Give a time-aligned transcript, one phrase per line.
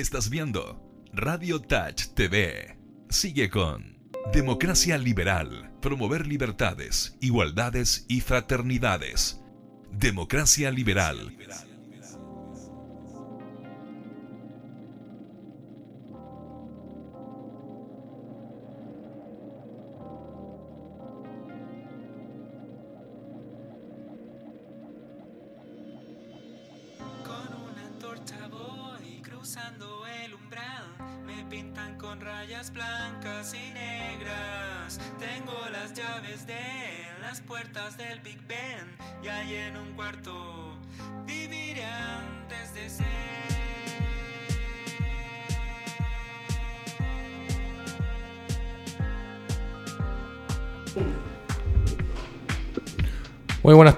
[0.00, 0.80] Estás viendo
[1.12, 2.78] Radio Touch TV.
[3.10, 3.98] Sigue con
[4.32, 5.74] Democracia Liberal.
[5.82, 9.42] Promover libertades, igualdades y fraternidades.
[9.92, 11.36] Democracia Liberal.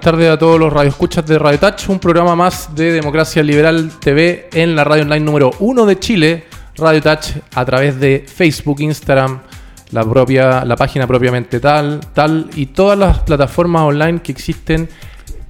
[0.03, 4.49] Tardes a todos los radioescuchas de Radio Touch, un programa más de Democracia Liberal TV
[4.51, 6.43] en la radio online número uno de Chile,
[6.75, 9.39] Radio Touch, a través de Facebook, Instagram,
[9.91, 14.89] la propia, la página propiamente tal, tal, y todas las plataformas online que existen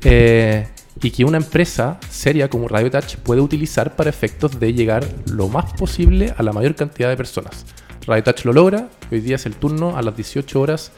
[0.04, 0.68] eh,
[1.02, 5.48] y que una empresa seria como Radio Touch puede utilizar para efectos de llegar lo
[5.48, 7.66] más posible a la mayor cantidad de personas.
[8.06, 10.92] Radio Touch lo logra, hoy día es el turno a las 18 horas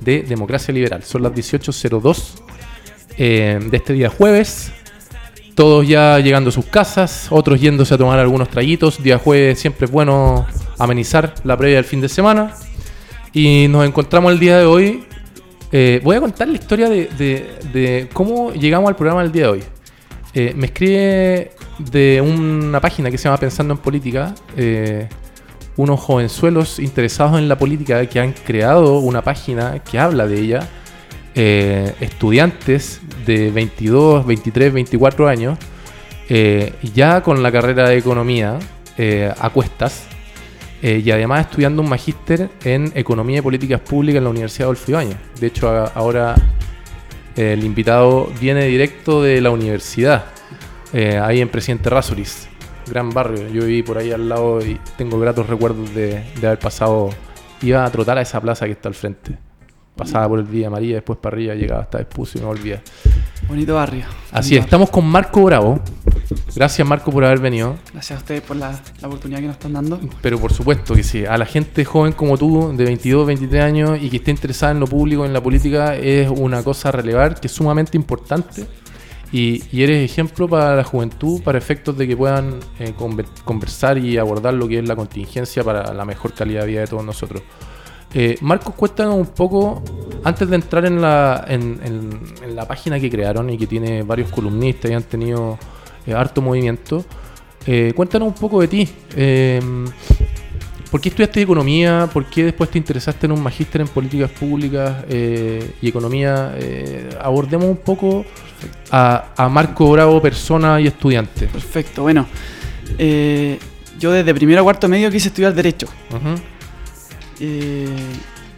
[0.00, 1.02] de Democracia Liberal.
[1.02, 2.51] Son las 18.02
[3.18, 4.72] eh, de este día jueves.
[5.54, 9.02] Todos ya llegando a sus casas, otros yéndose a tomar algunos traguitos.
[9.02, 10.46] Día jueves siempre es bueno
[10.78, 12.54] amenizar la previa del fin de semana.
[13.32, 15.04] Y nos encontramos el día de hoy.
[15.70, 19.42] Eh, voy a contar la historia de, de- de cómo llegamos al programa del día
[19.44, 19.62] de hoy.
[20.34, 24.34] Eh, me escribe de una página que se llama Pensando en Política.
[24.56, 25.08] eh,
[25.76, 30.68] unos jovenzuelos interesados en la política que han creado una página que habla de ella.
[31.34, 35.58] Eh, estudiantes de 22, 23, 24 años,
[36.28, 38.58] eh, ya con la carrera de economía
[38.98, 40.08] eh, a cuestas,
[40.82, 45.16] y además estudiando un magíster en Economía y Políticas Públicas en la Universidad Adolfo Ibáñez.
[45.38, 46.34] De hecho, ahora
[47.36, 50.24] el invitado viene directo de la universidad,
[50.92, 52.48] ahí en Presidente Rasuris,
[52.90, 53.48] gran barrio.
[53.48, 57.10] Yo viví por ahí al lado y tengo gratos recuerdos de haber pasado.
[57.60, 59.38] Iba a trotar a esa plaza que está al frente.
[59.96, 62.82] Pasaba por el Villa María, después para arriba, llegaba hasta Espucio y me volvía.
[63.48, 64.04] Bonito barrio.
[64.30, 65.80] Así es, estamos con Marco Bravo.
[66.54, 67.76] Gracias Marco por haber venido.
[67.92, 70.00] Gracias a ustedes por la, la oportunidad que nos están dando.
[70.22, 73.98] Pero por supuesto que sí, a la gente joven como tú, de 22, 23 años
[74.00, 77.38] y que esté interesada en lo público, en la política, es una cosa a relevar
[77.38, 78.66] que es sumamente importante.
[79.30, 83.96] Y, y eres ejemplo para la juventud, para efectos de que puedan eh, conver- conversar
[83.98, 87.04] y abordar lo que es la contingencia para la mejor calidad de vida de todos
[87.04, 87.42] nosotros.
[88.14, 89.82] Eh, Marcos, cuéntanos un poco,
[90.24, 94.02] antes de entrar en la, en, en- en la página que crearon y que tiene
[94.02, 95.58] varios columnistas y han tenido
[96.06, 97.04] eh, harto movimiento,
[97.66, 98.88] eh, cuéntanos un poco de ti.
[99.16, 99.60] Eh,
[100.90, 102.06] ¿Por qué estudiaste economía?
[102.12, 106.54] ¿Por qué después te interesaste en un magíster en políticas públicas eh, y economía?
[106.58, 108.26] Eh, abordemos un poco
[108.90, 111.46] a, a Marco Bravo, persona y estudiante.
[111.46, 112.26] Perfecto, bueno.
[113.98, 115.86] yo desde primero a cuarto medio quise estudiar Derecho.
[116.10, 116.34] Ujú.
[117.44, 117.88] Eh,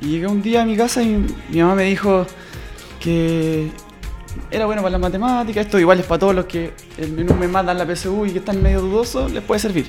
[0.02, 2.26] y llegué un día a mi casa y mi mamá me dijo
[3.00, 3.70] que
[4.50, 7.48] era bueno para las matemáticas, esto igual es para todos los que en un mes
[7.48, 9.86] más dan la PSU y que están medio dudosos, les puede servir.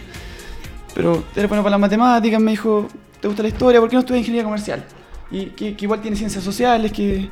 [0.94, 2.88] Pero era bueno para las matemáticas, me dijo,
[3.20, 3.82] ¿te gusta la historia?
[3.82, 4.86] ¿Por qué no estudias ingeniería comercial?
[5.30, 7.30] Y que, que igual tiene ciencias sociales, que,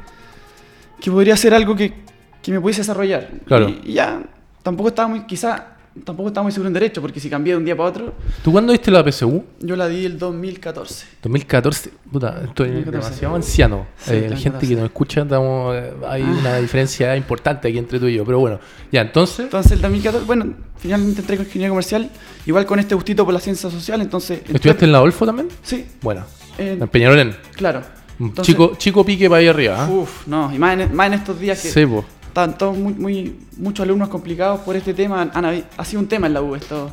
[0.99, 1.93] que podría ser algo que,
[2.41, 3.29] que me pudiese desarrollar.
[3.45, 3.69] Claro.
[3.69, 4.21] Y, y ya,
[4.63, 7.65] tampoco estaba muy, quizá, tampoco estaba muy seguro en Derecho, porque si cambié de un
[7.65, 9.43] día para otro, ¿Tú cuándo diste la PSU?
[9.59, 11.05] yo la di el 2014.
[11.21, 11.91] 2014.
[12.11, 12.91] Puta, estoy 2014.
[12.91, 13.87] demasiado anciano.
[13.97, 14.43] Sí, Eh, la 2014.
[14.43, 18.25] gente que nos escucha, estamos, eh, hay una diferencia importante aquí entre tú y yo.
[18.25, 18.59] Pero bueno,
[18.91, 19.39] ya, entonces.
[19.41, 22.09] Entonces el 2014, bueno, finalmente entré con ingeniería comercial,
[22.45, 24.39] igual con este gustito por la ciencia social, entonces...
[24.41, 25.47] entré- ¿Estudiaste en la Olfo también?
[25.61, 26.23] Sí, Bueno,
[26.57, 27.35] en- en Peñarolén.
[27.55, 27.81] claro.
[28.19, 29.85] Entonces- chico, chico pique para ahí arriba.
[29.85, 29.89] ¿ah?
[29.89, 31.85] Uf, no, y más en, más en estos días que Sí,
[32.33, 35.45] están todos muy, muy, muchos alumnos complicados por este tema, han
[35.77, 36.91] ha sido un tema en la U esto,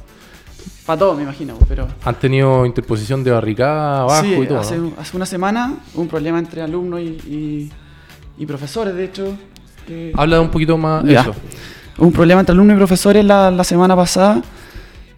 [0.84, 1.88] para todos me imagino, pero...
[2.04, 4.58] Han tenido interposición de barricada abajo sí, y todo.
[4.60, 4.92] hace, ¿no?
[4.98, 7.70] hace una semana un problema entre alumnos y, y-
[8.37, 9.34] y profesores, de hecho.
[9.87, 11.22] que- Habla un poquito más Ya.
[11.22, 11.34] eso.
[11.96, 14.42] Un problema entre alumnos y profesores la, la semana pasada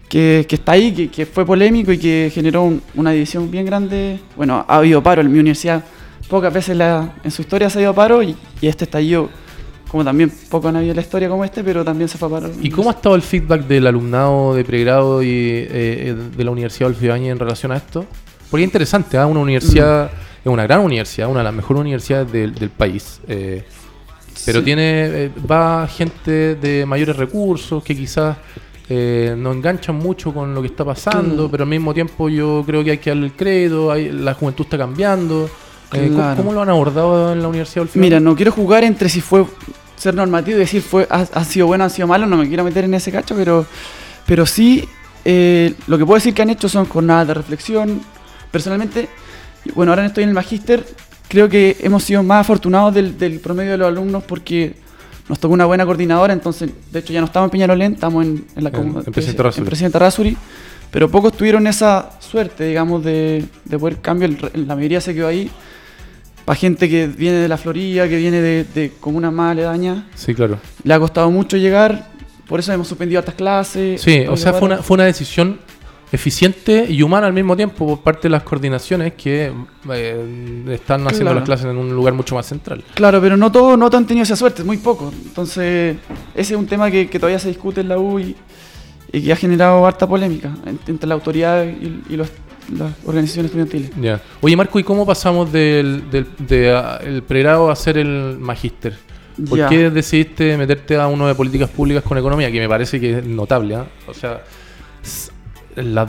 [0.07, 3.65] que, que está ahí, que, que fue polémico y que generó un- una división bien
[3.65, 4.21] grande.
[4.37, 5.83] Bueno, ha habido paro en mi universidad,
[6.29, 9.29] pocas veces la- en su historia se ha ido paro y, y este estallido,
[9.93, 12.31] como también poco han habido en la historia como este, pero también se fue a
[12.31, 12.49] paro.
[12.61, 16.49] ¿Y cómo ha estado el feedback del alumnado de pregrado y eh, eh, de la
[16.49, 18.03] Universidad de Olfibáñez en relación a esto?
[18.49, 19.27] Porque es interesante, ¿ah?
[19.27, 20.09] una universidad,
[20.43, 23.21] es una gran universidad, una de las mejores universidades del, del país.
[23.27, 23.63] eh,
[24.45, 24.65] pero Sí.
[24.65, 24.83] tiene,
[25.25, 28.35] eh, va gente de mayores recursos que quizás
[28.89, 31.51] eh, no enganchan mucho con lo que está pasando, Mm.
[31.51, 34.65] pero al mismo tiempo yo creo que hay que darle el crédito, hay- la juventud
[34.65, 35.45] está cambiando.
[35.93, 36.37] Eh, ¿cómo- Claro.
[36.37, 38.05] ¿cómo, lo han abordado en la Universidad del Final?
[38.07, 39.45] Mira, no quiero jugar entre si fue
[40.03, 42.63] ser normativo y decir fue ha, ha sido bueno, ha sido malo, no me quiero
[42.63, 43.65] meter en ese cacho, pero,
[44.25, 44.87] pero sí
[45.25, 48.01] eh, lo que puedo decir que han hecho son jornadas de reflexión.
[48.51, 49.09] Personalmente,
[49.73, 50.85] bueno, ahora estoy en el magíster,
[51.27, 54.75] creo que hemos sido más afortunados del, del promedio de los alumnos porque
[55.29, 58.45] nos tocó una buena coordinadora, entonces de hecho ya no estamos en Peñalolén, estamos en,
[58.55, 58.75] en la En-
[59.07, 59.13] en
[59.61, 60.37] en Presidente Errázuriz,
[60.91, 63.97] pero pocos tuvieron esa suerte, digamos, de, de poder
[64.37, 65.49] re- la mayoría se quedó ahí
[66.45, 70.03] para gente que viene de la Florida, que viene de, de comunas más aledañas.
[70.15, 70.57] Sí, claro.
[70.83, 72.09] Le ha costado mucho llegar,
[72.47, 74.01] por eso hemos suspendido hartas clases.
[74.01, 75.59] Sí, o sea, fue una, fue una decisión
[76.11, 79.51] eficiente y humana al mismo tiempo por parte de las coordinaciones que
[79.91, 81.35] eh, están haciendo Claro.
[81.39, 82.83] las clases en un lugar mucho más central.
[82.93, 85.11] Claro, pero no todos no han tenido esa suerte, muy poco.
[85.25, 85.97] Entonces,
[86.35, 88.35] ese es un tema que, que todavía se discute en la U y,
[89.11, 92.29] y que ha generado harta polémica en- entre la autoridad y, y los-
[92.77, 93.91] las organizaciones estudiantiles.
[94.01, 94.21] Ya.
[94.41, 98.95] Oye, Marco, ¿y cómo pasamos del, del de, ah, el pregrado a ser el magíster?
[99.49, 99.67] ¿Por Ya.
[99.67, 102.51] qué decidiste meterte a uno de políticas públicas con economía?
[102.51, 103.75] Que me parece que es notable.
[103.75, 103.85] ¿ah?
[104.07, 104.43] O sea,
[105.75, 106.07] la-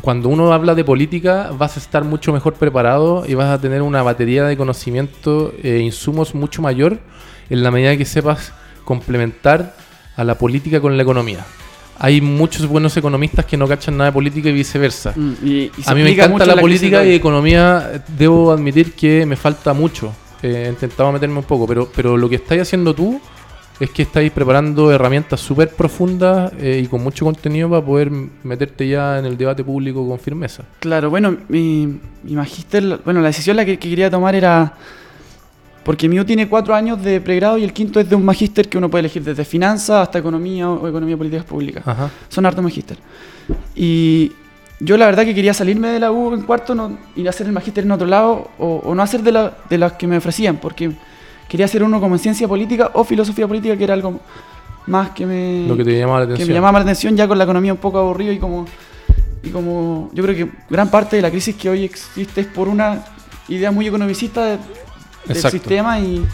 [0.00, 3.82] cuando uno habla de política vas a estar mucho mejor preparado y vas a tener
[3.82, 6.98] una batería de conocimiento e insumos mucho mayor
[7.50, 8.52] en la medida que sepas
[8.84, 9.74] complementar
[10.16, 11.44] a la política con la economía.
[12.02, 15.12] Hay muchos buenos economistas que no cachan nada de política y viceversa.
[15.14, 18.02] Mm, y- y se A mí me encanta la, política y economía.
[18.16, 20.12] Debo admitir que me falta mucho.
[20.42, 23.20] Eh, he intentado meterme un poco, pero, pero lo que estáis haciendo tú
[23.78, 28.10] es que estáis preparando herramientas súper profundas eh, y con mucho contenido para poder
[28.44, 30.64] meterte ya en el debate público con firmeza.
[30.80, 34.74] Claro, bueno, mi, mi magíster, bueno, la decisión la que, que quería tomar era,
[35.84, 38.76] porque U tiene cuatro años de pregrado y el quinto es de un magíster que
[38.78, 41.82] uno puede elegir desde finanzas hasta economía o, economía políticas públicas.
[41.86, 42.10] Ajá.
[42.28, 42.98] Son hartos magíster.
[43.74, 44.32] Y
[44.78, 47.52] yo la verdad que quería salirme de la U en cuarto no, y hacer el
[47.52, 50.56] magíster en otro lado o, o no hacer de, la- de las que me ofrecían,
[50.58, 50.92] porque
[51.48, 54.20] quería hacer uno como en ciencia política o filosofía política, que era algo
[54.86, 56.48] más que me, Lo que te llamaba la que atención.
[56.48, 58.66] me llamaba la atención ya con la economía un poco aburrido y como
[59.42, 62.68] y como yo creo que gran parte de la crisis que hoy existe es por
[62.68, 63.02] una
[63.48, 64.58] idea muy economicista de-
[65.26, 65.58] del Exacto.
[65.58, 66.24] sistema y,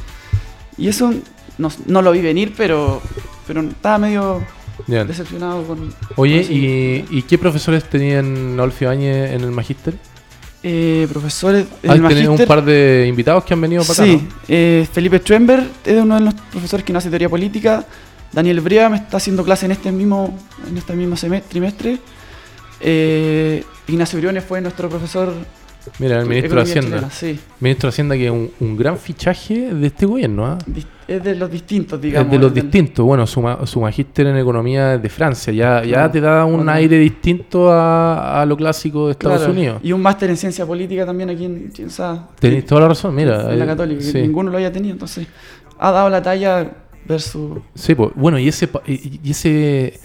[0.79, 1.13] y eso
[1.59, 3.01] no, no lo vi venir pero
[3.47, 4.43] pero estaba medio
[4.87, 5.07] Bien.
[5.07, 9.95] decepcionado con Oye, con ¿y, ¿y qué profesores tenían Olfi Bañez en el magíster?
[10.63, 14.15] eh, profesores en Hay el tenido un par de invitados que han venido para sí
[14.15, 14.29] acá, ¿no?
[14.49, 17.85] eh, Felipe Schwember es uno de los profesores que no hace teoría política
[18.33, 20.37] Daniel Brea me está haciendo clase en este mismo
[20.69, 21.99] en este mismo semestre, trimestre
[22.81, 25.33] Eh, Ignacio Briones fue nuestro profesor
[25.99, 26.89] Mira, el ministro de Hacienda.
[26.97, 27.39] chilena, sí.
[27.61, 30.59] Ministro de Hacienda que es un, un gran fichaje de este gobierno.
[30.67, 32.27] Dis- Es de los distintos, digamos.
[32.27, 33.05] Es de los del- distintos.
[33.07, 35.53] Bueno, su, ma- su magíster en economía es de Francia.
[35.53, 36.11] Ya, ya Claro.
[36.11, 36.73] te da un Bueno.
[36.73, 39.81] aire distinto a, a lo clásico de Estados Claro, Unidos.
[39.85, 43.53] Y un máster en ciencia política también aquí en, esa- Tenéis toda la razón, mira.
[43.53, 44.93] en la eh, Católica, que ninguno lo haya tenido.
[44.95, 45.27] Entonces,
[45.79, 46.73] ha dado la talla
[47.07, 47.59] versus.
[47.75, 50.01] Sí, pues, bueno, y ese, y ese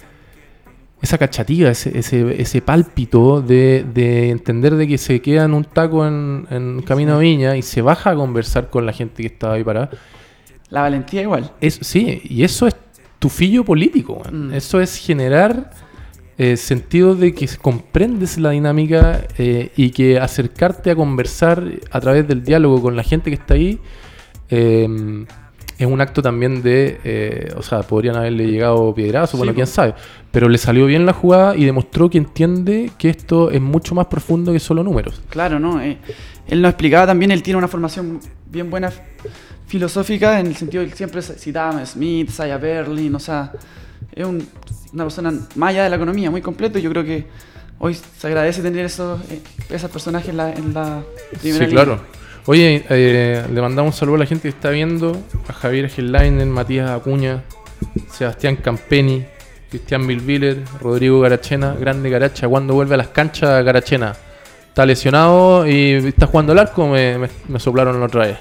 [1.01, 5.63] esa cachativa, ese, ese, ese pálpito de, de entender de que se queda en un
[5.63, 9.27] taco en, en Camino a Viña y se baja a conversar con la gente que
[9.27, 9.89] estaba ahí parada.
[10.69, 11.51] La valentía igual.
[11.59, 12.75] Es, sí, y eso es
[13.19, 14.21] tu fillo político.
[14.31, 14.53] Mm.
[14.53, 15.71] Eso es generar
[16.37, 22.27] eh, sentido de que comprendes la dinámica eh, y que acercarte a conversar a través
[22.27, 23.79] del diálogo con la gente que está ahí
[24.49, 25.25] eh,
[25.85, 29.67] es un acto también de, eh, o sea, podrían haberle llegado piedrazos, Sí, bueno, quién
[29.67, 29.93] sabe,
[30.31, 34.07] pero le salió bien la jugada y demostró que entiende que esto es mucho más
[34.07, 35.21] profundo que solo números.
[35.29, 35.81] Claro, ¿no?
[35.81, 35.97] Eh,
[36.47, 38.19] él nos explicaba también, él tiene una formación
[38.49, 38.91] bien buena
[39.67, 43.51] filosófica, en el sentido de que siempre citaba a Smith, Saya Berlin, o sea,
[44.13, 44.45] es un-
[44.93, 46.77] una persona allá de la economía, muy completo.
[46.77, 47.25] y Yo creo que
[47.79, 51.01] hoy se agradece tener esos, eh, esos personajes en la, en la
[51.39, 51.83] primera Sí, línea.
[51.85, 52.01] claro.
[52.47, 55.15] Oye, eh, le mandamos un saludo a la gente que está viendo,
[55.47, 57.43] a Javier Gelainen, Matías Acuña,
[58.11, 59.25] Sebastián Campeni,
[59.69, 64.15] Cristian Milviller, Rodrigo Garachena, grande Garacha, cuando vuelve a las canchas Garachena.
[64.67, 68.37] Está lesionado y está jugando al arco, me, me- me soplaron la otra vez.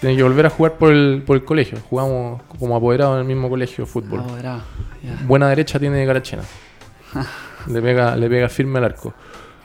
[0.00, 1.78] Tiene que volver a jugar por el, por el colegio.
[1.88, 4.20] Jugamos como apoderados en el mismo colegio de fútbol.
[5.26, 6.42] Buena derecha tiene Garachena.
[7.68, 9.14] le, pega, le pega firme al arco.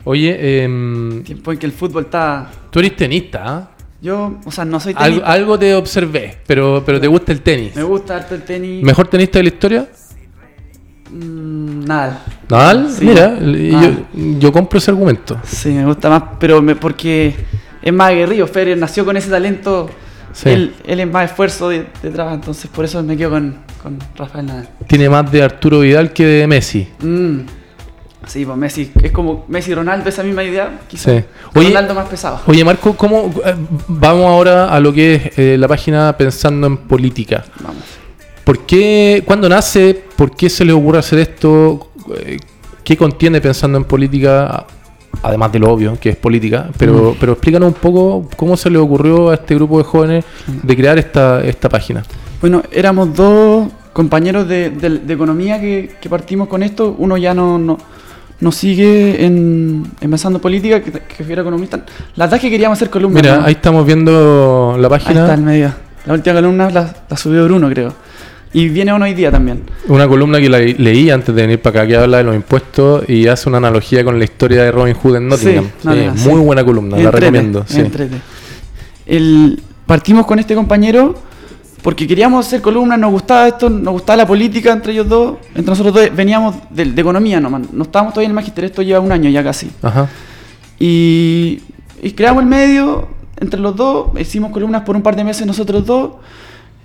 [0.06, 2.50] Oye, em, Tiempo en que el fútbol está...
[2.72, 3.72] tú eres tenista, ¿ah?
[4.02, 5.26] Yo, o sea, no soy tenista.
[5.26, 7.76] algo te observé, pero, pero te gusta el tenis.
[7.76, 8.84] Me gusta harto el tenis.
[8.84, 9.88] ¿Mejor tenista de la historia?
[11.12, 12.24] Mm, nada.
[12.50, 13.06] Nadal, Sí.
[13.06, 13.82] mira, Ah.
[14.14, 15.40] yo, yo compro ese argumento.
[15.44, 17.34] Sí, me gusta más, pero me- porque
[17.82, 18.48] es más aguerrido.
[18.48, 19.90] Federer nació con ese talento.
[20.34, 20.50] Sí.
[20.50, 24.46] Él, él es más esfuerzo de- detrás, entonces por eso me quedo con, con Rafael
[24.46, 24.70] Nadal.
[24.88, 26.88] Tiene más de Arturo Vidal que de Messi.
[27.02, 27.40] Mm.
[28.28, 30.80] Sí, pues Messi, es como Messi y Ronaldo, esa misma idea.
[30.88, 31.12] Quizá.
[31.20, 31.24] Sí.
[31.56, 32.42] Oye- Ronaldo más pesado.
[32.48, 33.56] Oye, Marco, ¿cómo eh,
[33.88, 37.46] vamos ahora a lo que es eh, la página pensando en política?
[37.62, 37.84] Vamos.
[38.44, 40.04] ¿Por qué, cuándo nace?
[40.16, 41.92] ¿Por qué se le ocurre hacer esto?
[42.18, 42.38] Eh,
[42.84, 44.66] ¿Qué contiene pensando en política?
[45.24, 48.78] Además de lo obvio, que es política, pero, pero explícanos un poco cómo se le
[48.78, 50.26] ocurrió a este grupo de jóvenes
[50.62, 52.04] de crear esta, esta página.
[52.42, 56.94] Bueno, éramos dos compañeros de, de- de economía que, que partimos con esto.
[57.00, 57.78] Uno ya no, no,
[58.40, 61.78] no sigue en, en Pensando en Política, que, que era economista.
[62.16, 63.22] La verdad es que queríamos hacer columnas.
[63.22, 63.46] Mira, ¿no?
[63.46, 65.74] ahí estamos viendo la Ahí está página, el medio.
[66.06, 67.94] La última columna la, la subió Bruno, creo.
[68.54, 69.64] Y viene uno hoy día también.
[69.90, 73.04] una columna que la leí antes de venir para acá, que habla de los impuestos
[73.10, 75.70] y hace una analogía con la historia de Robin Hood en Nottingham.
[75.82, 75.90] Sí,
[76.30, 76.46] muy sí.
[76.46, 77.66] buena columna, la recomiendo.
[79.06, 81.16] El, partimos con este compañero
[81.86, 85.38] porque queríamos hacer columnas, nos gustaba esto, nos gustaba la política entre ellos dos.
[85.50, 87.72] Entre nosotros dos veníamos de, de economía nomás.
[87.72, 89.70] No estábamos todavía en el magisterio, esto lleva un año ya casi.
[89.84, 90.10] Ajá.
[90.80, 91.62] Y,
[92.02, 95.86] y creamos el medio entre los dos, hicimos columnas por un par de meses nosotros
[95.86, 96.14] dos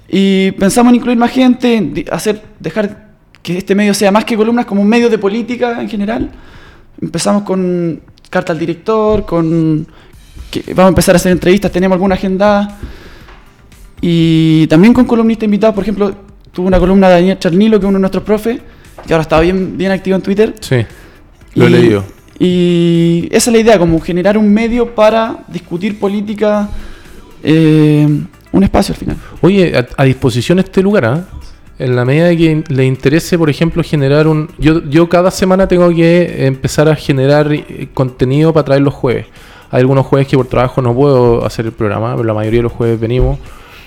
[0.07, 3.09] y pensamos en incluir más gente, hacer, dejar
[3.41, 6.31] que este medio sea más que columnas, como un medio de política en general.
[7.01, 9.87] Empezamos con carta al director, con
[10.51, 12.77] que vamos a empezar a hacer entrevistas, tenemos alguna agenda
[14.01, 16.13] y también con columnistas invitados, por ejemplo,
[16.53, 18.61] tuve una columna de Daniel Charnilo, que es uno de nuestros profes,
[19.07, 20.55] que ahora está bien, bien activo en Twitter.
[20.61, 20.85] Sí,
[21.55, 22.05] lo he Y- leído.
[22.43, 26.71] Y esa es la idea, como generar un medio para discutir política,
[27.43, 28.09] eh,
[28.53, 29.17] un espacio al final.
[29.43, 31.25] Oye, a, a disposición este lugar, ¿ah?
[31.79, 34.49] En la medida de que le interese, por ejemplo, generar un...
[34.59, 39.27] Yo, yo cada semana tengo que empezar a generar eh, contenido para traer los jueves.
[39.71, 42.65] Hay algunos jueves que por trabajo no puedo hacer el programa, pero la mayoría de
[42.65, 43.39] los jueves venimos.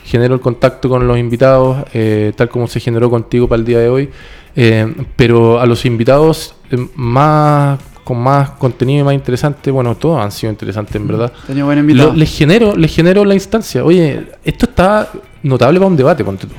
[0.03, 3.79] Genero el contacto con los invitados, eh, tal como se generó contigo para el día
[3.79, 4.10] de hoy.
[4.55, 10.19] Eh, pero a los invitados eh, más con más contenido y más interesante, bueno, todos
[10.22, 11.31] han sido interesantes en verdad.
[11.48, 12.10] Tenía buen invitado.
[12.10, 13.83] Lo- les genero, les genero la instancia.
[13.86, 15.10] Oye, esto está
[15.41, 16.53] notable para un debate, ponte tú.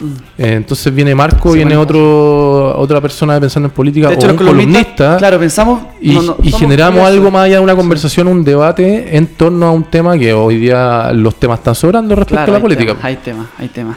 [0.00, 0.06] Mm.
[0.38, 4.30] Eh, entonces viene Marco, Sí, viene otro otra persona pensando en política de hecho, o
[4.30, 7.76] un columnista claro, pensamos y, no, no, y somos generamos algo más allá de una
[7.76, 12.14] conversación, un debate en torno a un tema que hoy día los temas están sobrando
[12.14, 12.92] respecto Claro, a la política.
[12.92, 13.96] temas, hay temas, hay temas.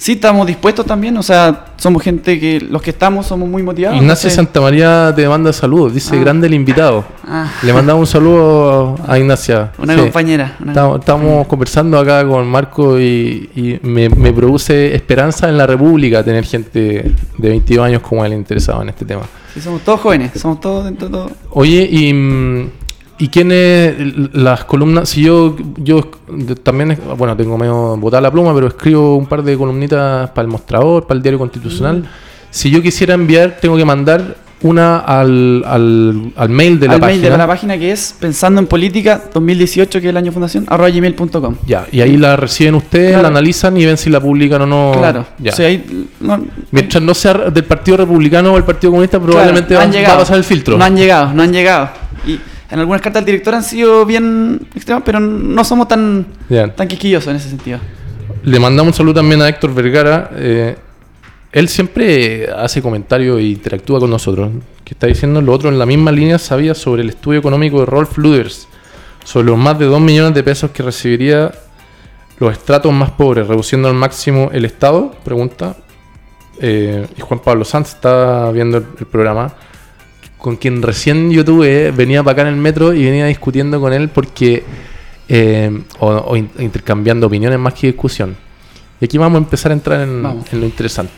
[0.00, 3.96] Sí, estamos dispuestos también, o sea, somos gente que los que estamos somos muy motivados.
[4.00, 6.20] Ignacio Santamaría te manda saludos, dice Ah.
[6.20, 7.04] grande el invitado.
[7.30, 9.72] Ah, Le mandamos un saludo a Ignacia.
[9.76, 10.00] una Sí.
[10.00, 10.56] compañera.
[10.62, 15.66] una Estamos, estamos conversando acá con Marco y, y me, me produce esperanza en la
[15.66, 19.22] República tener gente de 22 años como él interesado en este tema.
[19.52, 21.30] Sí, somos todos jóvenes, somos todos dentro de todo.
[21.50, 22.70] Oye, y,
[23.18, 23.94] mm, ¿y quiénes
[24.34, 25.08] las columnas?
[25.08, 26.04] Si yo, yo
[26.62, 30.42] también, es- bueno, tengo medio botada la pluma, pero escribo un par de columnitas para
[30.46, 32.04] el mostrador, para el diario constitucional.
[32.50, 37.00] Si yo quisiera enviar, tengo que mandar una al, al, al mail de la Al
[37.00, 37.20] página.
[37.20, 40.64] mail de la página que es pensando en política 2018, que es el año fundación,
[40.66, 41.54] arroba gmail.com.
[41.64, 43.22] Ya, y ahí la reciben ustedes, Claro.
[43.22, 44.92] la analizan y ven si la publican o no.
[44.98, 45.52] Claro, Ya.
[45.52, 49.74] o sea, ahí, no- Mientras no sea del Partido Republicano o el Partido Comunista, probablemente
[49.74, 50.76] Claro, va, no va a pasar el filtro.
[50.76, 51.90] No han llegado, no han llegado.
[52.70, 56.68] En algunas cartas del director han sido bien extremas, pero no somos tan, Ya.
[56.74, 57.78] tan quisquillosos en ese sentido.
[58.42, 60.30] Le mandamos un saludo también a Héctor Vergara.
[60.34, 60.76] eh,
[61.50, 64.50] él siempre hace comentarios e interactúa con nosotros.
[64.84, 67.86] Que está diciendo lo otro en la misma línea sabía sobre el estudio económico de
[67.86, 68.68] Rolf Luders,
[69.24, 71.50] sobre los más de 2 millones de pesos que recibiría
[72.38, 75.74] los estratos más pobres, reduciendo al máximo el Estado, pregunta.
[76.60, 79.52] Eh, y Juan Pablo Sanz está viendo el, el programa,
[80.38, 83.92] con quien recién yo tuve, venía para acá en el metro y venía discutiendo con
[83.92, 84.64] él porque,
[85.28, 88.36] eh, o, o in- intercambiando opiniones más que discusión.
[89.00, 91.12] Y aquí vamos a empezar a entrar en, lo interesante.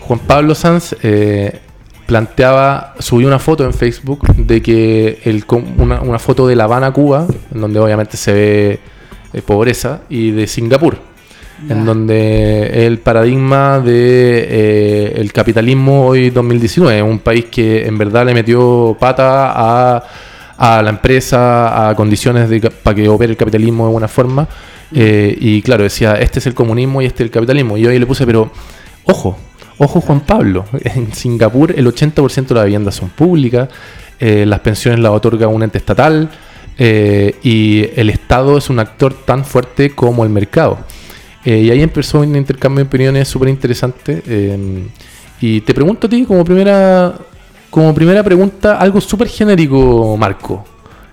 [0.00, 1.60] Juan Pablo Sanz eh,
[2.06, 5.44] planteaba, subió una foto en Facebook de que el,
[5.76, 8.80] una, una foto de La Habana, Cuba, en donde obviamente se ve
[9.32, 10.98] eh, pobreza, y de Singapur,
[11.68, 18.26] en donde el paradigma de eh, el capitalismo hoy 2019, un país que en verdad
[18.26, 20.04] le metió pata a,
[20.56, 24.48] a la empresa, a condiciones de, para que opere el capitalismo de buena forma.
[24.92, 27.76] eh, y claro, decía, este es el comunismo y este es el capitalismo.
[27.76, 28.50] Y yo ahí le puse, pero
[29.04, 29.36] ojo,
[29.78, 33.68] ojo Juan Pablo, en Singapur el 80% de las viviendas son públicas,
[34.20, 36.28] eh, las pensiones las otorga un ente estatal
[36.76, 40.78] eh, y el Estado es un actor tan fuerte como el mercado.
[41.48, 44.22] Eh, y ahí empezó un intercambio de opiniones súper interesante.
[44.26, 44.86] eh,
[45.40, 47.14] y te pregunto a ti, como primera,
[47.70, 50.64] como primera pregunta, algo súper genérico, Marco,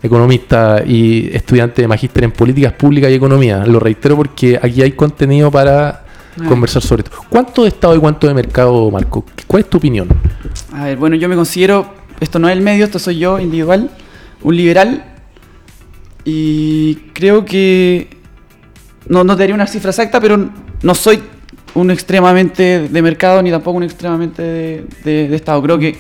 [0.04, 3.66] economista y estudiante de magíster en políticas públicas y economía.
[3.66, 6.02] Lo reitero porque aquí hay contenido para
[6.38, 6.50] Ah.
[6.50, 7.16] conversar sobre esto.
[7.30, 9.24] ¿Cuánto de Estado y cuánto de mercado, Marco?
[9.48, 10.10] ¿Cuál es tu opinión?
[10.74, 13.90] A ver, bueno, yo me considero, esto no es el medio, esto soy yo, individual,
[14.44, 15.06] un liberal.
[16.26, 18.10] Y creo que,
[19.08, 20.50] no, no te daría una cifra exacta, pero
[20.82, 21.20] no soy
[21.76, 25.62] un extremadamente de mercado ni tampoco un extremadamente de, de- de Estado.
[25.62, 25.96] Creo que,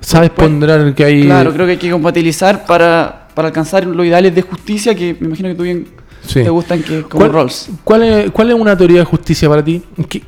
[0.00, 1.22] ¿Sabes Pues, ponderar que hay...
[1.24, 5.26] claro, creo que hay que compatibilizar para, para alcanzar los ideales de justicia que me
[5.26, 5.86] imagino que tú bien
[6.26, 6.42] Sí.
[6.42, 7.68] te gustan que como ¿Cuál, Rawls.
[7.84, 9.82] cuál es, cuál es una teoría de justicia para ti?
[10.08, 10.22] ¿Qué-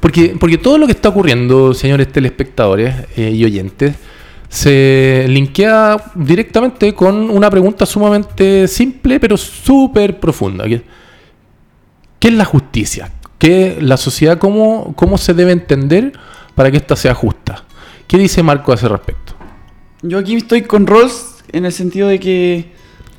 [0.00, 3.94] Porque, porque todo lo que está ocurriendo, señores telespectadores eh, y oyentes,
[4.48, 10.64] se linkea directamente con una pregunta sumamente simple, pero súper profunda.
[10.64, 10.82] que-
[12.26, 13.12] ¿Qué es la justicia?
[13.38, 16.12] ¿Qué la sociedad cómo, cómo se debe entender
[16.56, 17.62] para que ésta sea justa?
[18.08, 19.34] ¿Qué dice Marco a ese respecto?
[20.02, 22.72] Yo aquí estoy con Rawls en el sentido de que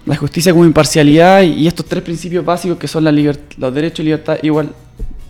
[0.05, 4.03] la justicia como imparcialidad y, estos tres principios básicos que son la los derechos y
[4.03, 4.73] libertad igual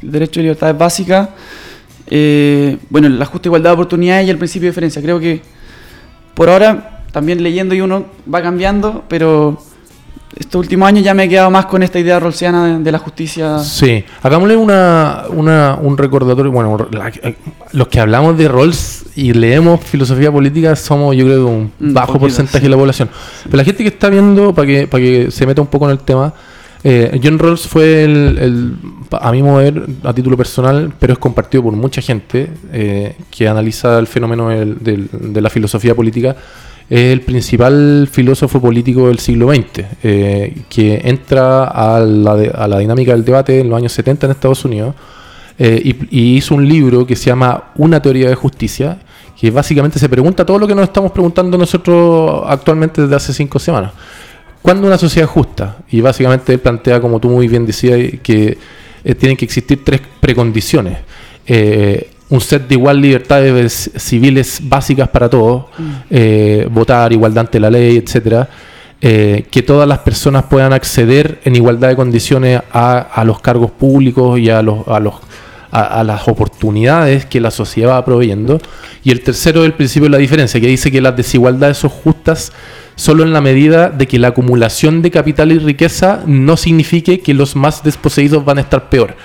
[0.01, 1.29] derechos y libertades básicas
[2.07, 5.43] eh, bueno la justa igualdad de oportunidades y el principio de diferencia creo que
[6.34, 9.62] por ahora también leyendo y uno va cambiando pero
[10.39, 13.00] estos últimos años ya me he quedado más con esta idea rolsiana de, de la
[13.00, 16.51] justicia Sí, hagámosle una, una- un recordatorio.
[16.51, 17.36] Bueno, la- eh,
[17.74, 22.60] los que hablamos de Rawls y leemos filosofía política somos, yo creo, un bajo porcentaje
[22.60, 22.63] sí.
[22.63, 23.10] de la población.
[23.46, 25.91] Pero la gente que está viendo, para que, para que se meta un poco en
[25.91, 26.34] el tema,
[26.84, 28.74] eh, John Rawls fue el, el-
[29.20, 33.98] a mi mover, a título personal, pero es compartido por mucha gente eh, que analiza
[34.00, 36.36] el fenómeno del- del- de la filosofía política.
[36.89, 42.67] Es el principal filósofo político del siglo XX, eh, que entra a la, de- a
[42.67, 44.96] la dinámica del debate en los años 70 en Estados Unidos
[45.60, 49.00] eh, y, hizo un libro que se llama Una teoría de justicia,
[49.39, 53.60] que básicamente se pregunta todo lo que nos estamos preguntando nosotros actualmente desde hace cinco
[53.60, 53.91] semanas.
[54.62, 55.77] ¿Cuándo una sociedad justa?
[55.91, 58.58] Y básicamente él plantea, como tú muy bien decías, que
[59.03, 61.00] eh, tienen que existir tres precondiciones.
[62.29, 65.65] Un set de igual libertades civiles básicas para todos,
[66.10, 68.49] eh, votar, igualdad ante la ley, etcétera,
[68.99, 73.71] eh, que todas las personas puedan acceder en igualdad de condiciones a, a los cargos
[73.71, 75.15] públicos y a los, a los
[75.71, 78.60] a, a las oportunidades que la sociedad va proveyendo.
[79.04, 81.89] Y el tercero es el principio de la diferencia, que dice que las desigualdades son
[81.89, 82.52] justas
[82.95, 87.34] solo en la medida de que la acumulación de capital y riqueza no signifique que
[87.34, 89.15] los más desposeídos van a estar peor.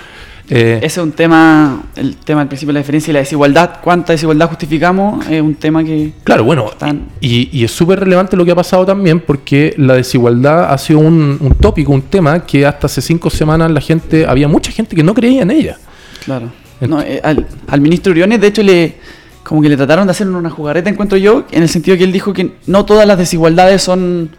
[0.55, 3.81] Eh, ese es un tema el tema del principio de la diferencia y la desigualdad
[3.83, 8.37] cuánta desigualdad justificamos es un tema que Claro, bueno, Están- y, y es súper relevante
[8.37, 12.41] lo que ha pasado también porque la desigualdad ha sido un, un tópico, un tema
[12.45, 15.79] que hasta hace cinco semanas la gente, había mucha gente que no creía en ella.
[16.23, 16.53] Claro.
[16.83, 18.97] No, eh, al, al ministro Uriones, de hecho, le
[19.45, 22.12] como que le trataron de hacer una jugarreta, encuentro yo, en el sentido que él
[22.12, 24.31] dijo que no todas las desigualdades son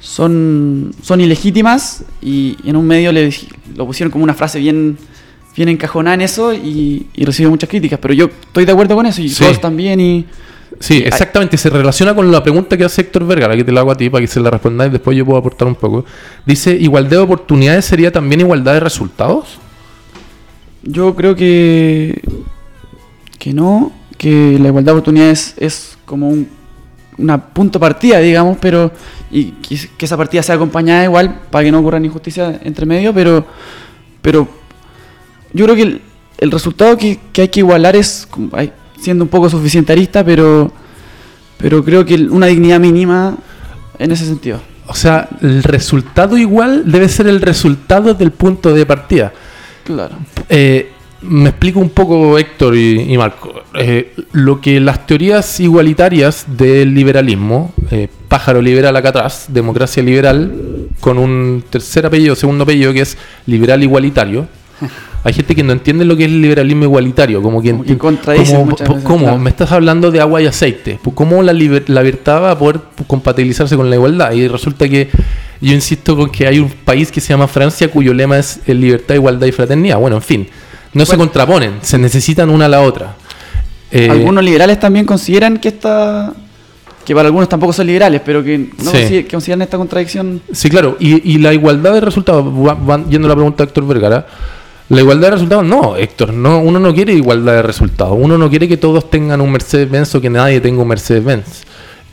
[0.00, 3.30] son son ilegítimas y, y en un medio le
[3.76, 4.96] lo pusieron como una frase bien
[5.56, 9.06] bien encajonada en eso y, y recibió muchas críticas, pero yo estoy de acuerdo con
[9.06, 9.44] eso y Sí.
[9.44, 10.26] todos también y
[10.80, 11.56] Sí, exactamente.
[11.58, 14.08] Se relaciona con la pregunta que hace Héctor Vergara, que te la hago a ti
[14.10, 16.04] para que se la respondáis y después yo puedo aportar un poco.
[16.46, 19.58] Dice, ¿igualdad de oportunidades sería también igualdad de resultados?
[20.82, 22.20] yo creo que
[23.38, 26.48] que no, que la igualdad de oportunidades es como un
[27.18, 28.90] una punto partida, digamos, pero
[29.30, 33.12] y que, que esa partida sea acompañada igual para que no ocurran injusticias entre medio,
[33.12, 33.46] pero
[34.22, 34.48] pero
[35.52, 36.00] yo creo que el,
[36.38, 38.28] el resultado que, que hay que igualar es
[39.00, 40.72] siendo un poco suficientarista, pero
[41.62, 43.36] pero creo que una dignidad mínima
[43.98, 44.60] en ese sentido.
[44.88, 49.32] O sea, el resultado igual debe ser el resultado del punto de partida.
[49.84, 50.16] Claro.
[50.48, 50.90] Eh,
[51.22, 53.62] me explico un poco, Héctor y, y Marco.
[53.74, 60.88] Eh, lo que las teorías igualitarias del liberalismo, eh, pájaro liberal acá atrás, democracia liberal,
[60.98, 64.48] con un tercer apellido, segundo apellido, que es liberal igualitario.
[65.24, 68.54] Hay gente que no entiende lo que es el liberalismo igualitario, como que, que contradice
[68.54, 69.18] como- veces, ¿Cómo?
[69.26, 69.38] claro.
[69.38, 70.98] Me estás hablando de agua y aceite.
[71.14, 74.32] ¿Cómo la, liber- la libertad va a poder compatibilizarse con la igualdad?
[74.32, 75.08] Y resulta que
[75.60, 79.14] yo insisto con que hay un país que se llama Francia cuyo lema es libertad,
[79.14, 79.98] igualdad y fraternidad.
[79.98, 80.48] Bueno, en fin,
[80.92, 81.30] no se Bueno.
[81.30, 83.14] contraponen, se necesitan una a la otra.
[83.92, 86.32] Eh, algunos liberales también consideran que esta
[87.04, 89.26] que para algunos tampoco son liberales, pero que no Sí.
[89.28, 92.44] consideran esta contradicción Sí, claro, y, y la igualdad de resultados,
[93.10, 94.26] yendo a la pregunta de Héctor Vergara,
[94.94, 98.50] la igualdad de resultados, no, Héctor, no, uno no quiere igualdad de resultados, uno no
[98.50, 101.62] quiere que todos tengan un Mercedes-Benz o que nadie tenga un Mercedes-Benz.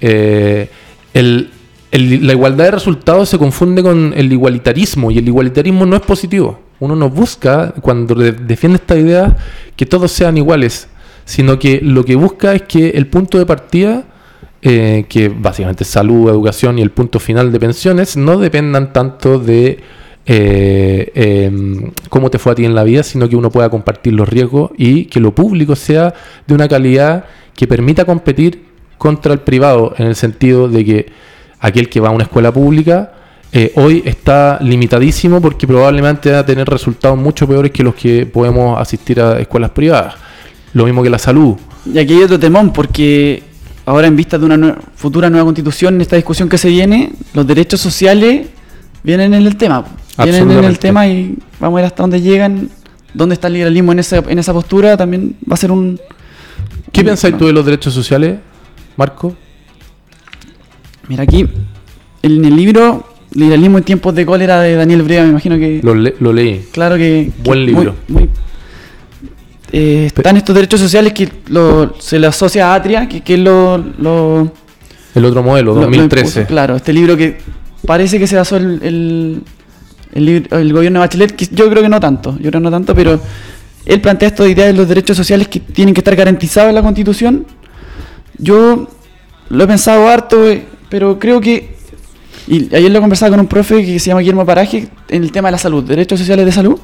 [0.01, 0.69] Eh,
[1.13, 6.59] la igualdad de resultados se confunde con el igualitarismo y el igualitarismo no es positivo.
[6.79, 9.35] Uno no busca, cuando de- defiende esta idea,
[9.75, 10.87] que todos sean iguales,
[11.25, 14.03] sino que lo que busca es que el punto de partida
[14.61, 19.39] eh, que básicamente es salud, educación y el punto final de pensiones, no dependan tanto
[19.39, 19.79] de
[20.25, 24.13] eh, em, cómo te fue a ti en la vida, sino que uno pueda compartir
[24.13, 26.13] los riesgos y que lo público sea
[26.45, 28.63] de una calidad que permita competir
[28.97, 31.05] contra el privado, en el sentido de que
[31.60, 33.13] aquel que va a una escuela pública
[33.51, 38.27] eh, hoy está limitadísimo porque probablemente va a tener resultados mucho peores que los que
[38.27, 40.15] podemos asistir a escuelas privadas.
[40.73, 41.55] Lo mismo que la salud.
[41.91, 43.41] Y aquí hay otro temón, porque
[43.86, 47.47] ahora en vista de una futura nueva constitución, en esta discusión que se viene, los
[47.47, 48.47] derechos sociales
[49.01, 49.84] vienen en el tema.
[50.23, 52.69] Vienen en el tema y vamos a ver hasta dónde llegan,
[53.13, 55.99] dónde está el liberalismo en esa, en esa postura, también va a ser un...
[56.91, 58.38] ¿Qué un- pensáis tú de los derechos sociales,
[58.97, 59.36] Marco?
[61.08, 61.47] Mira aquí,
[62.21, 65.79] en el libro Liberalismo en tiempos de cólera de Daniel Breva, me imagino que...
[65.84, 66.65] Lo, le- lo leí.
[66.71, 67.32] Claro que...
[67.43, 67.95] Buen que libro.
[68.08, 68.29] muy- muy-
[69.71, 73.39] eh, están estos derechos sociales que lo- se le asocia a Atria, que, que es
[73.39, 74.51] lo- lo,
[75.13, 76.25] El otro modelo, Lo- lo 2013.
[76.39, 77.38] impuso, claro, este libro que
[77.86, 79.41] parece que se basó el, el,
[80.27, 82.93] el el gobierno de Bachelet, yo creo que no tanto, yo creo que no tanto,
[82.95, 83.19] pero
[83.86, 86.84] él plantea esta idea de los derechos sociales que tienen que estar garantizados en la
[86.84, 87.45] Constitución.
[88.38, 88.88] Yo
[89.49, 91.75] lo he pensado harto, eh, pero creo que,
[92.47, 95.47] y ayer lo conversaba con un profe que se llama Guillermo Paraje, en el tema
[95.47, 96.79] de la salud, derechos sociales de salud,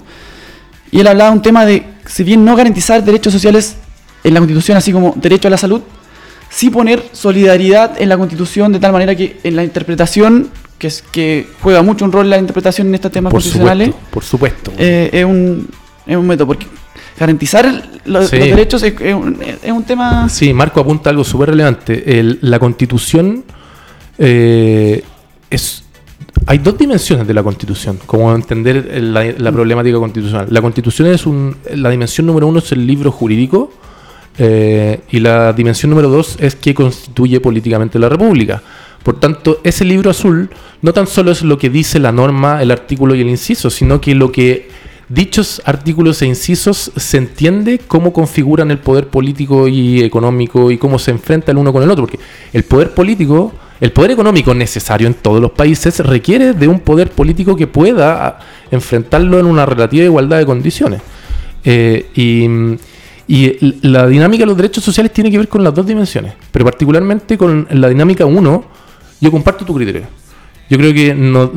[0.91, 3.76] y él hablaba un tema de, si bien no garantizar derechos sociales
[4.24, 5.82] en la Constitución, así como derecho a la salud,
[6.50, 11.01] sí poner solidaridad en la Constitución de tal manera que en la interpretación, que, es,
[11.11, 14.71] que juega mucho un rol la interpretación en estos temas Por constitucionales, supuesto, por supuesto.
[14.77, 15.67] eh, es, un,
[16.05, 16.67] es un método, porque
[17.19, 17.65] garantizar
[18.05, 18.38] los, Sí.
[18.38, 20.27] los derechos es, es un, es un tema...
[20.29, 22.19] Sí, Marco apunta algo súper relevante.
[22.19, 23.43] El- la constitución
[24.17, 25.03] eh,
[25.49, 25.83] es...
[26.47, 30.47] Hay dos dimensiones de la constitución, como entender la, la problemática constitucional.
[30.49, 31.55] La constitución es un...
[31.73, 33.71] La dimensión número uno es el libro jurídico
[34.38, 38.61] eh, y la dimensión número dos es que constituye políticamente la república.
[39.06, 40.50] Por tanto, ese libro azul
[40.82, 44.02] no tan solo es lo que dice la norma, el artículo y el inciso, sino
[44.02, 44.68] que lo que
[45.10, 50.98] dichos artículos e incisos se entiende cómo configuran el poder político y económico y cómo
[50.98, 52.08] se enfrenta el uno con el otro.
[52.08, 52.18] Porque
[52.52, 57.12] el poder político, el poder económico necesario en todos los países requiere de un poder
[57.12, 58.39] político que pueda ah,
[58.72, 61.04] enfrentarlo en una relativa igualdad de condiciones.
[61.63, 62.48] Eh, y,
[63.28, 66.65] y la dinámica de los derechos sociales tiene que ver con las dos dimensiones, pero
[66.65, 68.85] particularmente con la dinámica 1,
[69.19, 70.04] yo comparto tu criterio.
[70.69, 71.51] Yo creo que no,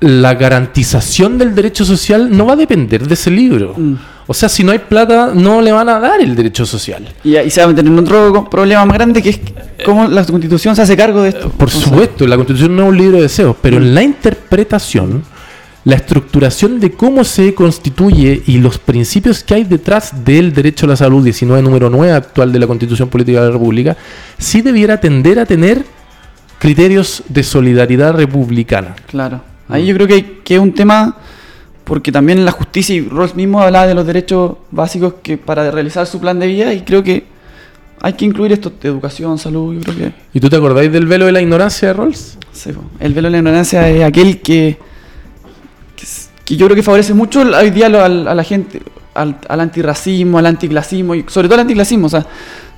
[0.00, 3.74] la garantización del derecho social no va a depender de ese libro.
[3.76, 3.94] Mm.
[4.26, 7.08] O sea, si no hay plata, no le van a dar el derecho social.
[7.24, 9.40] Y ahí se va a meter en otro problema más grande que es
[9.84, 11.48] cómo la Constitución se hace cargo de esto.
[11.48, 15.24] Por Entonces, supuesto, la constitución no es un libro de deseos, pero en la interpretación,
[15.84, 20.90] la estructuración de cómo se constituye y los principios que hay detrás del derecho a
[20.90, 23.96] la salud, 19 número 9 actual de la constitución política de la República,
[24.36, 25.86] sí debiera tender a tener
[26.58, 28.94] criterios de solidaridad republicana.
[29.06, 29.42] Claro.
[29.68, 31.16] Ahí yo creo que, que es un tema,
[31.84, 36.06] porque también la justicia y Rawls mismo hablaba de los derechos básicos que para realizar
[36.06, 37.24] su plan de vida y creo que
[38.00, 40.12] hay que incluir esto de educación, salud, yo creo que...
[40.32, 42.38] ¿Y tú te acordáis del velo de la ignorancia de Rawls?
[42.52, 44.78] sí, el velo de la ignorancia es aquel que,
[46.44, 48.80] que, yo creo que favorece mucho hoy día a la gente,
[49.14, 52.24] al, al antirracismo, al anticlasismo y sobre todo al anticlasismo, o sea,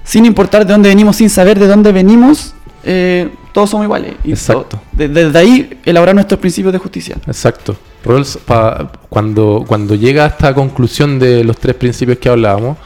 [0.02, 4.14] sin importar de dónde venimos, sin saber de dónde venimos, eh, todos somos iguales.
[4.24, 4.64] Y Exacto.
[4.78, 7.16] to- de- desde ahí elaborar nuestros principios de justicia.
[7.26, 7.76] Exacto.
[8.04, 12.76] Rawls, pa- cuando, cuando llega a esta conclusión de los tres principios que hablábamos,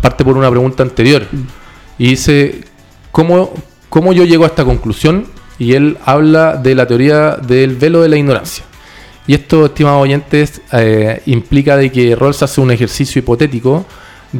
[0.00, 1.26] parte por una pregunta anterior
[1.98, 2.62] y dice,
[3.10, 3.52] ¿cómo,
[3.88, 5.26] ¿cómo yo llego a esta conclusión?
[5.58, 8.64] Y él habla de la teoría del velo de la ignorancia.
[9.26, 13.86] Y esto, estimados oyentes, eh, implica de que Rawls hace un ejercicio hipotético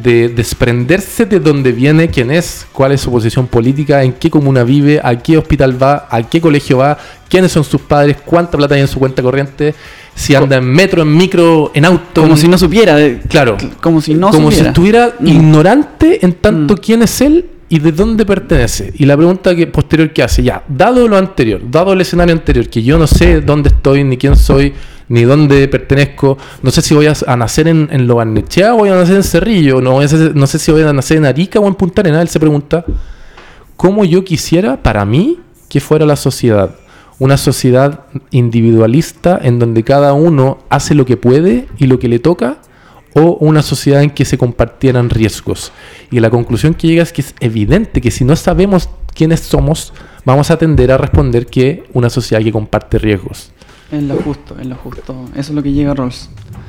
[0.02, 4.64] de desprenderse de dónde viene, quién es, cuál es su posición política, en qué comuna
[4.64, 8.74] vive, a qué hospital va, a qué colegio va, quiénes son sus padres, cuánta plata
[8.74, 9.74] hay en su cuenta corriente,
[10.14, 12.22] si anda en metro, en micro, en auto.
[12.22, 12.96] Como en- si no supiera.
[12.96, 13.57] de- Claro.
[13.80, 14.68] Como si no como si supiera.
[14.70, 15.26] estuviera Mm.
[15.28, 16.78] ignorante en tanto Mm.
[16.78, 18.92] quién es él y de dónde pertenece.
[18.96, 22.68] Y la pregunta que posterior que hace, ya, dado lo anterior, dado el escenario anterior,
[22.68, 24.72] que yo no sé dónde estoy, ni quién soy,
[25.09, 29.17] ni dónde pertenezco, no sé si voy a, nacer en, en o voy a nacer
[29.17, 32.23] en Cerrillo, no, no sé si voy a nacer en Arica o en Punta Arenas,
[32.23, 32.85] él se pregunta,
[33.77, 36.77] ¿cómo yo quisiera para mí que fuera la sociedad?
[37.19, 42.19] Una sociedad individualista en donde cada uno hace lo que puede y lo que le
[42.19, 42.59] toca,
[43.14, 45.73] o una sociedad en que se compartieran riesgos.
[46.11, 49.93] Y la conclusión que llega es que es evidente que si no sabemos quiénes somos,
[50.25, 53.53] vamos a tender a responder que una sociedad que comparte riesgos.
[53.92, 55.14] En lo justo, en lo justo.
[55.33, 56.29] Eso es lo que llega a Rawls.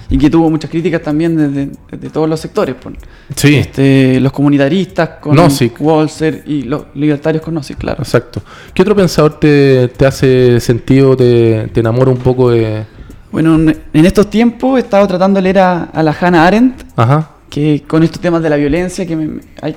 [0.09, 2.75] Y que tuvo muchas críticas también desde, desde todos los sectores.
[2.79, 2.95] pues.
[3.35, 5.79] Sí, Este, los comunitaristas con Nozick.
[5.81, 8.03] Walser y los libertarios con Nozick, claro.
[8.03, 8.41] exacto.
[8.73, 12.83] ¿Qué otro pensador te, te hace sentido, te, te enamora un poco de...
[13.31, 17.31] Bueno, en estos tiempos he estado tratando de leer a, a la Hannah Arendt, Ajá,
[17.49, 19.75] que con estos temas de la violencia, que me- hay,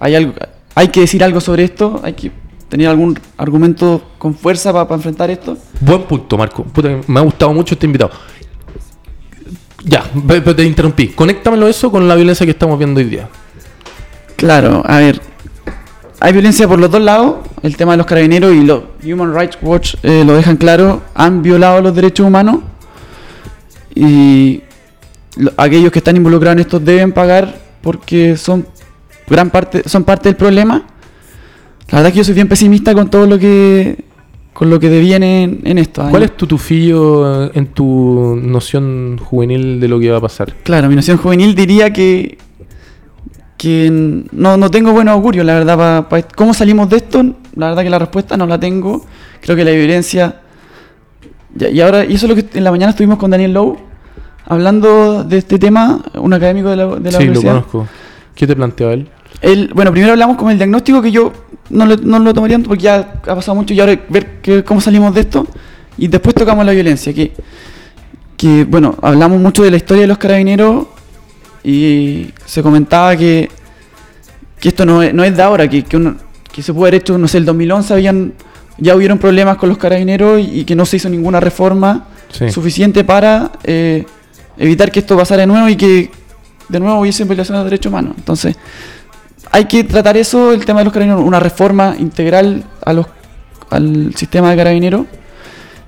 [0.00, 0.32] hay, algo,
[0.74, 2.32] hay que decir algo sobre esto, hay que
[2.68, 5.56] tener algún argumento con fuerza para enfrentar esto.
[5.80, 6.64] Buen punto, Marco.
[6.64, 8.10] Puta, me ha gustado mucho este invitado.
[9.84, 10.02] Ya,
[10.56, 11.08] te interrumpí.
[11.08, 13.28] Conéctamelo eso con la violencia que estamos viendo hoy día.
[14.36, 15.20] Claro, a ver,
[16.20, 19.58] hay violencia por los dos lados, el tema de los carabineros y los Human Rights
[19.62, 22.58] Watch eh, lo dejan claro, han violado los derechos humanos
[23.94, 24.62] y
[25.36, 28.66] lo- aquellos que están involucrados en esto deben pagar porque son
[29.28, 30.84] gran parte, son parte del problema.
[31.90, 34.04] La verdad que yo soy bien pesimista con todo lo que
[34.52, 36.06] con lo que deviene en, en esto.
[36.08, 40.20] ¿Cuál Hay- es tu tufillo eh, en tu noción juvenil de lo que va a
[40.22, 40.54] pasar?
[40.62, 42.38] Claro, mi nación juvenil diría que
[43.58, 43.88] que
[44.32, 45.76] no, no tengo buen augurio, la verdad.
[45.78, 47.22] pa- pa- ¿Cómo salimos de esto?
[47.54, 49.04] La verdad que la respuesta no la tengo.
[49.40, 50.40] Creo que la violencia...
[51.54, 53.78] Ya- Y ahora, y eso es lo que en la mañana estuvimos con Daniel Lowe,
[54.44, 57.52] hablando de este tema, un académico de la, de la sí, lo universidad.
[57.52, 57.88] conozco.
[58.34, 59.08] ¿Qué te planteaba él?
[59.40, 61.32] Él- bueno, primero hablamos con el diagnóstico que yo
[61.70, 64.80] no, lo- no lo tomaría porque ya ha pasado mucho y ahora ver que- cómo
[64.80, 65.46] salimos de esto.
[65.98, 67.32] Y después tocamos la violencia, que,
[68.36, 70.86] que bueno, hablamos mucho de la historia de los carabineros
[71.64, 73.48] y se comentaba que,
[74.60, 76.16] que esto no es, no es de ahora, que, que, uno-
[76.52, 78.32] que se puede haber hecho, no sé, el 2011 habían,
[78.78, 82.50] ya hubieron problemas con los carabineros y, y que no se hizo ninguna reforma Sí.
[82.50, 84.04] suficiente para eh,
[84.58, 86.10] evitar que esto pasara de nuevo y que
[86.68, 88.14] de nuevo hubiese violación de derechos humanos.
[88.18, 88.56] Entonces,
[89.52, 93.06] hay que tratar eso, el tema de los carabineros, una reforma integral a los,
[93.70, 95.06] al sistema de carabineros.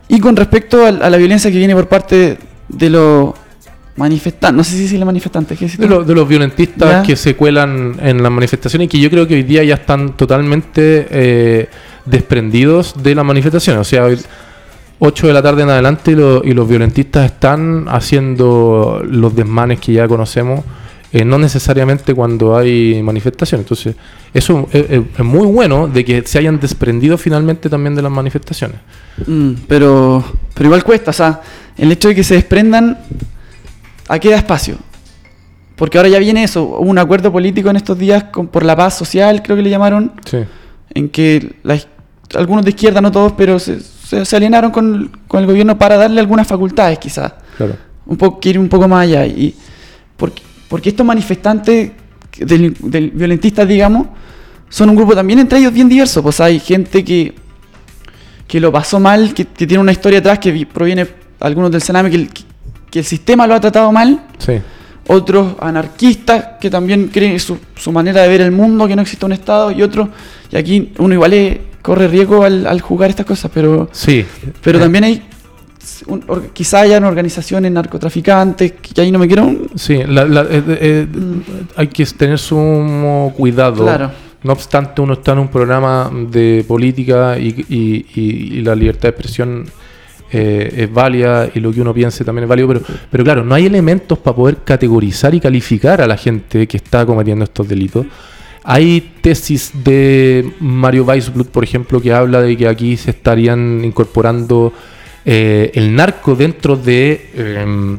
[0.09, 3.35] Y con respecto al- a, la violencia que viene por parte de los
[3.97, 7.03] manifestantes, no sé si decirle manifestantes, ¿qué De, lo- de los violentistas Ya.
[7.03, 10.17] que se cuelan en las manifestaciones y que yo creo que hoy día ya están
[10.17, 11.69] totalmente eh,
[12.07, 13.81] desprendidos de las manifestaciones.
[13.81, 14.19] O sea, hoy,
[15.01, 19.93] 8 de la tarde en adelante lo- y los violentistas están haciendo los desmanes que
[19.93, 20.65] ya conocemos,
[21.13, 23.65] eh, no necesariamente cuando hay manifestaciones.
[23.65, 23.97] Entonces,
[24.35, 28.13] eso es, es- es muy bueno de que se hayan desprendido finalmente también de las
[28.13, 28.77] manifestaciones.
[29.27, 30.23] Mm, pero,
[30.55, 31.41] pero igual cuesta, o sea,
[31.77, 32.99] el hecho de que se desprendan,
[34.09, 34.77] ¿a qué da espacio?
[35.77, 38.77] Porque ahora ya viene eso, hubo un acuerdo político en estos días con- por la
[38.77, 40.39] paz social, creo que le llamaron, Sí.
[40.95, 41.79] en que la
[42.35, 45.97] algunos de izquierda, no todos, pero se, se, se alienaron con, con el gobierno para
[45.97, 47.77] darle algunas facultades quizás, Claro.
[48.05, 49.25] un poco, que ir un poco más allá.
[49.25, 49.55] Y
[50.17, 51.91] porque, porque estos manifestantes
[52.39, 54.07] del, del- violentistas, digamos,
[54.69, 57.35] son un grupo también entre ellos bien diverso, pues hay gente que,
[58.47, 61.07] que lo pasó mal, que, que tiene una historia atrás que vi- proviene,
[61.41, 62.31] algunos del Sename, que el,
[62.91, 64.55] que el sistema lo ha tratado mal, Sí.
[65.07, 69.25] otros anarquistas que también creen su, su manera de ver el mundo, que no existe
[69.25, 70.09] un Estado, y otros,
[70.51, 74.25] y aquí uno igual es- corre riesgo al, al jugar estas cosas, pero, Sí.
[74.63, 75.23] pero también hay,
[76.07, 79.51] un- or- quizá hayan organizaciones narcotraficantes, que ahí no me quiero...
[79.75, 81.07] Sí, la- la- eh, eh,
[81.77, 83.85] hay que tener sumo cuidado.
[83.85, 84.11] Claro.
[84.43, 89.03] No obstante, uno está en un programa de política y, y- y- y la libertad
[89.03, 89.65] de expresión
[90.31, 93.55] eh, es válida y lo que uno piense también es válido, pero, pero claro, no
[93.55, 98.07] hay elementos para poder categorizar y calificar a la gente que está cometiendo estos delitos.
[98.63, 104.73] Hay tesis de Mario Weisblut, por ejemplo, que habla de que aquí se estarían incorporando
[105.31, 107.99] eh, el narco dentro de em,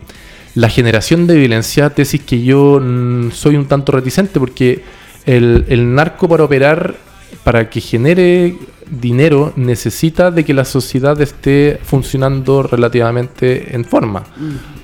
[0.55, 4.81] la generación de violencia, tesis que yo mm, soy un tanto reticente porque
[5.25, 6.95] el, el narco para operar,
[7.43, 8.55] para que genere
[8.89, 14.23] dinero, necesita de que la sociedad esté funcionando relativamente en forma.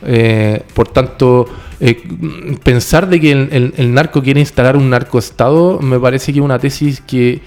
[0.06, 1.48] Eh, por tanto,
[1.80, 6.32] eh, mm, pensar de que el, el- el narco quiere instalar un narcoestado me parece
[6.32, 7.42] que es una tesis que,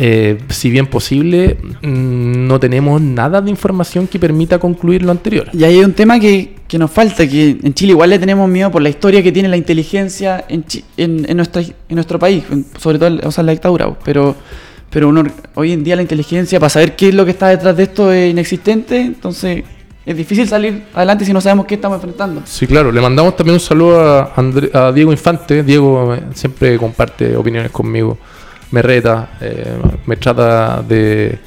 [0.00, 5.48] eh, si bien posible, mm, no tenemos nada de información que permita concluir lo anterior.
[5.52, 8.48] Y ahí hay un tema que, que nos falta, que en Chile igual le tenemos
[8.48, 12.18] miedo por la historia que tiene la inteligencia en, Chi- en, en nuestra, en nuestro
[12.18, 13.92] país, en- sobre todo o sea, en la dictadura.
[14.04, 14.36] Pero,
[14.88, 17.76] pero uno, hoy en día la inteligencia para saber qué es lo que está detrás
[17.76, 19.64] de esto es inexistente, entonces
[20.06, 22.40] es difícil salir adelante si no sabemos qué estamos enfrentando.
[22.44, 22.90] Sí, claro.
[22.92, 25.62] Le mandamos también un saludo a, André- a Diego Infante.
[25.64, 28.16] Diego eh, siempre comparte opiniones conmigo.
[28.70, 31.38] Me reta, eh, me trata de,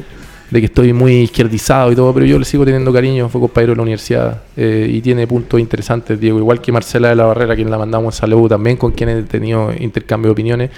[0.52, 3.30] de que estoy muy izquierdizado y todo, pero yo le sigo teniendo cariño.
[3.30, 6.38] Fue compañero de la universidad eh, y tiene puntos interesantes, Diego.
[6.40, 9.24] Igual que Marcela de la Barrera, quien la mandamos un saludo también, con quien he
[9.24, 10.70] tenido intercambio de opiniones.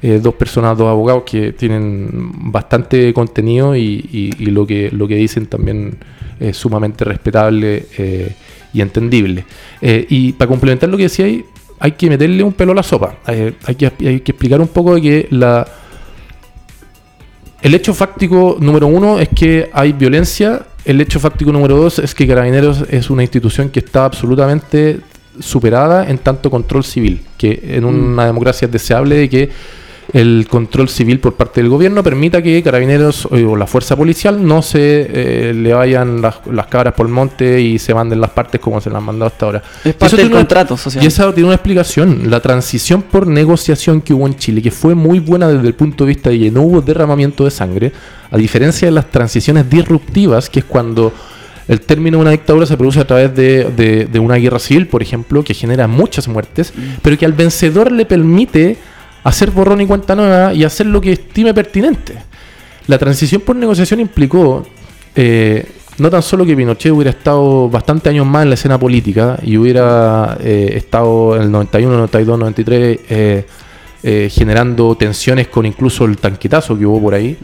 [0.00, 2.08] Eh, dos personas, dos abogados que tienen
[2.50, 5.98] bastante contenido y, lo que lo que dicen también
[6.40, 7.84] eh, sumamente respetable
[8.72, 9.44] y entendible.
[9.82, 11.44] Y para complementar lo que decía ahí,
[11.80, 13.16] hay que meterle un pelo a la sopa.
[13.26, 15.66] Hay, que, hay que explicar un poco de que la,
[17.62, 20.66] el hecho fáctico número uno es que hay violencia.
[20.84, 25.00] El hecho fáctico número dos es que Carabineros es una institución que está absolutamente
[25.40, 29.50] superada en tanto control civil, que en una democracia es deseable de que
[30.12, 34.62] el control civil por parte del gobierno permita que carabineros o la fuerza policial no
[34.62, 38.58] se eh, le vayan las, las cabras por el monte y se manden las partes
[38.60, 39.62] como se las han mandado hasta ahora.
[39.84, 41.04] Es parte eso del una- contrato social.
[41.04, 42.30] Y esa tiene una explicación.
[42.30, 46.04] La transición por negociación que hubo en Chile, que fue muy buena desde el punto
[46.04, 47.92] de vista de que no hubo derramamiento de sangre,
[48.30, 51.12] a diferencia de las transiciones disruptivas, que es cuando
[51.68, 54.86] el término de una dictadura se produce a través de, de- de una guerra civil,
[54.86, 58.78] por ejemplo, que genera muchas muertes, pero que al vencedor le permite
[59.24, 62.14] hacer borrón y cuenta nueva y hacer lo que estime pertinente.
[62.86, 64.66] La transición por negociación implicó
[65.14, 65.66] eh,
[65.98, 69.56] no tan solo que Pinochet hubiera estado bastante años más en la escena política y
[69.56, 73.44] hubiera eh, estado en el 91, 92, 93
[74.00, 77.36] eh, generando tensiones con incluso el tanquetazo que hubo por ahí,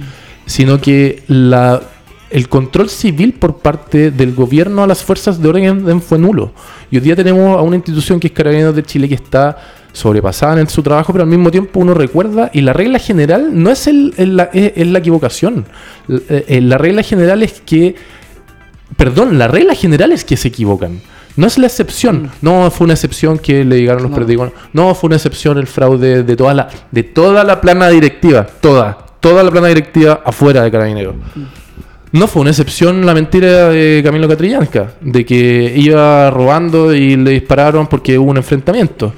[0.47, 1.83] sino que la,
[2.31, 6.53] el control civil por parte del gobierno a las fuerzas de orden fue nulo.
[6.93, 9.57] Y hoy día tenemos a una institución que es Carabineros de Chile que está
[9.95, 13.71] sobrepasada en su trabajo, pero al mismo tiempo uno recuerda, y la regla general no
[13.71, 15.65] es, el, el- la, es, es la equivocación.
[16.09, 17.95] L- eh, la regla general es que,
[18.97, 21.01] perdón, la regla general es que se equivocan.
[21.37, 22.31] No es la excepción.
[22.43, 24.17] No fue una excepción que le llegaron los No.
[24.17, 24.51] periódicos.
[24.73, 28.47] No fue una excepción el fraude de toda la, de toda la plana directiva.
[28.61, 28.97] Toda.
[29.21, 31.15] Toda la plana directiva afuera de Carabineros.
[32.13, 37.33] No fue una excepción la mentira de Camilo Catrillanca, de que iba robando y le
[37.33, 39.13] dispararon porque hubo un enfrentamiento.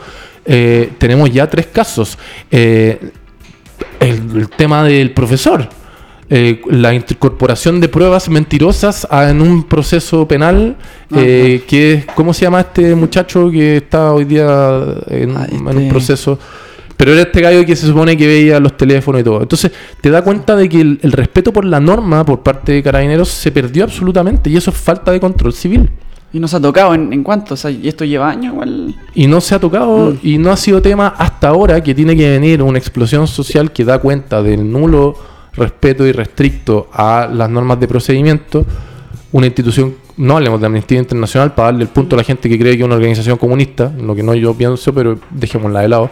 [0.47, 2.19] Eh, tenemos ya tres casos.
[2.51, 2.99] Eh,
[4.01, 5.69] el, el tema del profesor,
[6.29, 10.77] eh, la incorporación de pruebas mentirosas a- en un proceso penal,
[11.15, 14.47] eh, que es, ¿cómo se llama este muchacho que está hoy día
[15.09, 16.39] en, Ah, en este- un proceso?
[16.97, 19.43] Pero era este gallo que se supone que veía los teléfonos y todo.
[19.43, 22.83] Entonces, te da cuenta de que el, el respeto por la norma por parte de
[22.83, 25.91] carabineros se perdió absolutamente y eso es falta de control civil.
[26.37, 28.95] Y nos ha tocado en, en cuánto, o sea, y esto lleva años igual.
[29.15, 30.19] Y no se ha tocado Mm.
[30.23, 33.87] y no ha sido tema hasta ahora que tiene que venir una explosión social que
[33.87, 35.17] da cuenta del nulo
[35.55, 38.67] respeto irrestricto a las normas de procedimiento.
[39.33, 42.59] Una institución, no hablemos de Amnistía Internacional para darle el punto a la gente que
[42.59, 46.11] cree que es una organización comunista, lo que no yo pienso, pero dejémosla de lado.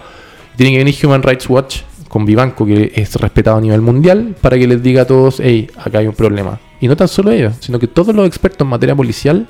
[0.56, 4.56] Tiene que venir Human Rights Watch con Vivanco, que es respetado a nivel mundial, para
[4.56, 6.58] que les diga a todos, hey, acá hay un problema.
[6.80, 9.46] Y no tan solo ellos, sino que todos los expertos en materia policial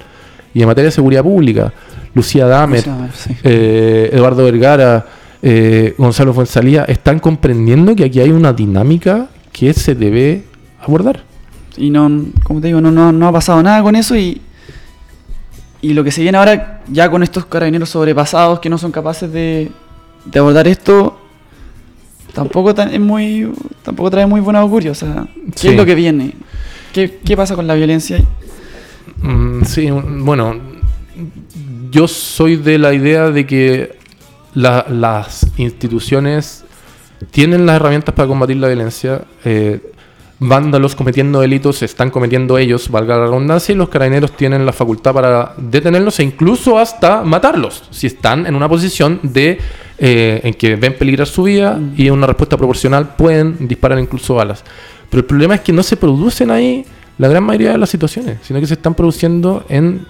[0.54, 1.72] y en materia de seguridad pública,
[2.14, 2.80] Lucía Damer,
[3.14, 3.36] sí.
[3.42, 5.04] eh, Eduardo Vergara,
[5.42, 10.44] eh, Gonzalo Fuenzalía, están comprendiendo que aquí hay una dinámica que se debe
[10.80, 11.22] abordar.
[11.76, 12.08] Y no,
[12.44, 14.40] como te digo, no, no, no ha pasado nada con eso y,
[15.82, 19.32] y lo que se viene ahora ya con estos carabineros sobrepasados que no son capaces
[19.32, 19.70] de,
[20.24, 21.18] de abordar esto,
[22.32, 23.50] tampoco tan- es muy,
[23.82, 24.92] tampoco trae muy buen augurio.
[24.92, 25.68] O sea, ¿qué Sí.
[25.68, 26.32] es lo que viene?
[26.92, 28.20] ¿Qué, qué pasa con la violencia?
[29.24, 30.54] Mm, sí, bueno,
[31.90, 33.96] yo soy de la idea de que
[34.54, 36.64] la- las instituciones
[37.30, 39.22] tienen las herramientas para combatir la violencia.
[39.46, 39.80] eh,
[40.40, 45.14] vándalos cometiendo delitos están cometiendo ellos, valga la redundancia, y los carabineros tienen la facultad
[45.14, 49.58] para detenerlos e incluso hasta matarlos, si están en una posición de
[49.96, 54.34] eh, en que ven peligrar su vida y en una respuesta proporcional pueden disparar incluso
[54.34, 54.64] balas.
[55.08, 56.84] Pero el problema es que no se producen ahí
[57.18, 60.06] la gran mayoría de las situaciones, sino que se están produciendo en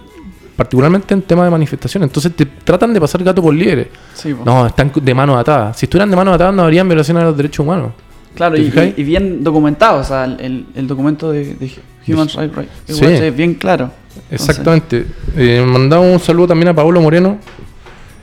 [0.57, 2.03] particularmente en temas de manifestación.
[2.05, 3.91] Entonces te tratan de pasar gato por liebre.
[4.15, 4.35] Sí.
[4.45, 5.75] No, están de mano atada.
[5.75, 7.93] Si estuvieran de mano atada no habrían violaciones a los derechos humanos.
[8.35, 10.01] claro, ¿te y, bien documentado.
[10.01, 11.71] O sea, el, el documento de, de
[12.07, 12.29] Human.
[12.29, 13.05] Rights Watch Sí.
[13.05, 13.91] es bien claro.
[14.31, 15.07] Exactamente.
[15.37, 17.39] Eh, mandamos un saludo también a Pablo Moreno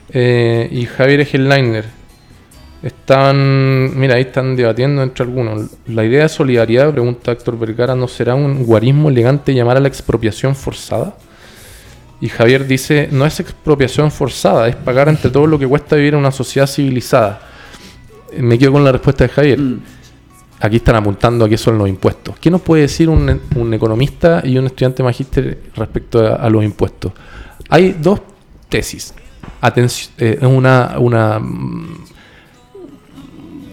[0.10, 2.01] eh, y Javier Headliner.
[2.84, 5.70] Están, mira, ahí están debatiendo entre algunos.
[5.88, 9.88] La idea de solidaridad, pregunta Héctor Vergara, ¿no será un guarismo elegante llamar a la
[9.88, 11.16] expropiación forzada?
[12.20, 16.14] Y Javier dice, no es expropiación forzada, es pagar entre todo lo que cuesta vivir
[16.14, 17.42] en una sociedad civilizada.
[18.32, 19.60] Eh, Me quedo con la respuesta de Javier.
[19.60, 19.82] Mm.
[20.60, 22.36] Aquí están apuntando a qué son los impuestos.
[22.40, 26.64] ¿Qué nos puede decir un, un economista y un estudiante magíster respecto a, a los
[26.64, 27.12] impuestos?
[27.70, 28.22] Hay dos
[28.70, 29.14] tesis.
[29.60, 32.06] Atención, eh, es una, una, mm,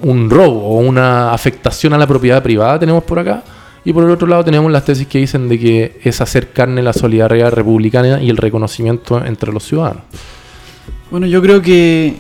[0.03, 3.43] un robo o una afectación a la propiedad privada tenemos por acá.
[3.85, 6.83] Y por el otro lado tenemos las tesis que dicen de que es hacer carne
[6.83, 10.03] la solidaridad republicana y el reconocimiento entre los ciudadanos.
[11.11, 12.17] Bueno, yo creo que,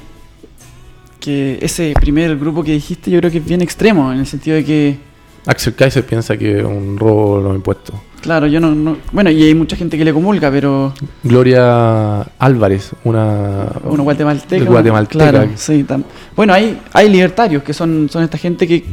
[1.20, 4.56] que ese primer grupo que dijiste, yo creo que es bien extremo, en el sentido
[4.56, 5.07] de que
[5.48, 7.96] Axel Kaiser piensa que es un robo los impuestos.
[8.20, 10.92] Claro, yo no, no- Bueno, y hay mucha gente que le comulga, pero.
[11.22, 13.66] Gloria Álvarez, una...
[13.84, 14.64] Uno guatemalteca.
[14.64, 15.30] Guatemalteca.
[15.30, 15.84] Claro, sí.
[15.88, 16.04] tam-
[16.36, 18.84] Bueno, hay, hay libertarios que son, son esta gente que,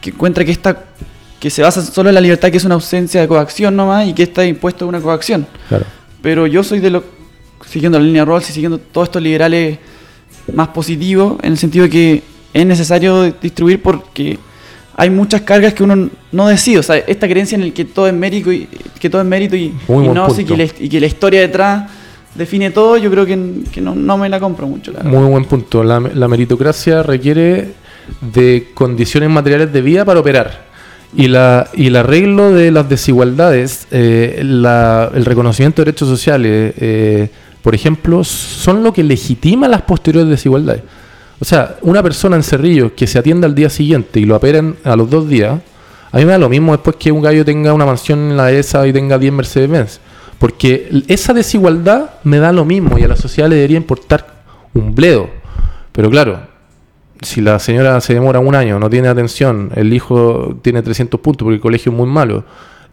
[0.00, 0.84] que encuentra que esta
[1.38, 4.14] que se basa solo en la libertad, que es una ausencia de coacción nomás, y
[4.14, 5.46] que está impuesto una coacción.
[5.68, 5.84] Claro.
[6.22, 7.04] Pero yo soy de los,
[7.66, 9.78] siguiendo la línea de Rawls y siguiendo todos estos liberales
[10.54, 12.22] más positivos, en el sentido de que
[12.54, 14.38] es necesario distribuir porque
[14.98, 16.78] hay muchas cargas que uno no decide.
[16.78, 18.66] O sea, esta creencia en el que todo es mérito y,
[18.98, 21.90] que todo es mérito y, y no, que la, y que la historia detrás
[22.34, 23.38] define todo, yo creo que,
[23.72, 24.92] que no, no me la compro mucho.
[24.92, 25.18] La verdad.
[25.18, 25.84] Muy buen punto.
[25.84, 27.68] La, la meritocracia requiere
[28.20, 30.64] de condiciones materiales de vida para operar.
[31.14, 36.74] Y, la, y el arreglo de las desigualdades, eh, la- el reconocimiento de derechos sociales,
[36.78, 37.28] eh,
[37.62, 40.82] por ejemplo, son lo que legitima las posteriores desigualdades.
[41.40, 44.76] O sea, una persona en Cerrillo que se atienda al día siguiente y lo operen
[44.84, 45.60] a los dos días,
[46.12, 48.50] a mí me da lo mismo después que un gallo tenga una mansión en la
[48.50, 50.00] ESA y tenga 10 Mercedes-Benz.
[50.38, 54.26] Porque esa desigualdad me da lo mismo y a la sociedad le debería importar
[54.74, 55.28] un bledo.
[55.92, 56.40] Pero claro,
[57.20, 61.44] si la señora se demora un año, no tiene atención, el hijo tiene 300 puntos
[61.44, 62.44] porque el colegio es muy malo,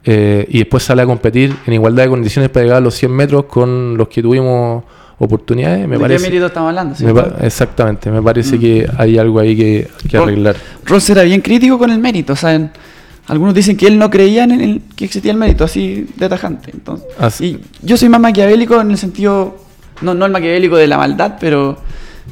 [0.06, 3.12] eh, y después sale a competir en igualdad de condiciones para llegar a los 100
[3.12, 4.84] metros con los que tuvimos
[5.20, 6.26] oportunidades, me ¿De qué parece...
[6.26, 6.96] mérito estamos hablando?
[7.00, 8.60] me pa- exactamente, me parece Mm.
[8.60, 10.56] que hay algo ahí que, que Ro- arreglar.
[10.86, 12.34] Ross era bien crítico con el mérito.
[12.34, 12.72] O sea, en-
[13.28, 16.72] algunos dicen que él no creía en el, que existía el mérito, así de tajante.
[16.74, 19.58] Entonces, Así- y yo soy más maquiavélico en el sentido,
[20.02, 21.78] no, no el maquiavélico de la maldad, pero,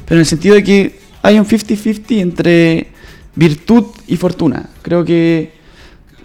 [0.04, 2.88] pero en el sentido de que hay un 50-50 entre
[3.34, 4.68] virtud y fortuna.
[4.82, 5.52] Creo que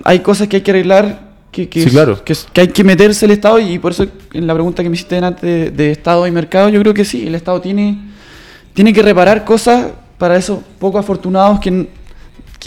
[0.03, 1.26] hay cosas que hay que arreglar.
[1.57, 2.23] Que, que Sí, claro.
[2.23, 5.17] que, hay que meterse el Estado y por eso en la pregunta que me hiciste
[5.17, 7.97] antes de, de Estado y mercado, yo creo que sí, el Estado tiene,
[8.75, 9.87] tiene que reparar cosas
[10.19, 11.71] para esos poco afortunados que,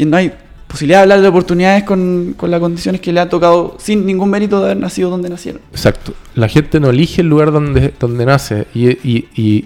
[0.04, 0.32] no hay
[0.66, 4.28] posibilidad de hablar de oportunidades con, con las condiciones que le ha tocado sin ningún
[4.28, 5.60] mérito de haber nacido donde nacieron.
[5.70, 6.12] Exacto.
[6.34, 9.64] La gente no elige el lugar donde, donde nace y, y- y-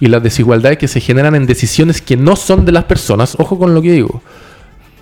[0.00, 3.58] y las desigualdades que se generan en decisiones que no son de las personas, ojo
[3.58, 4.22] con lo que digo.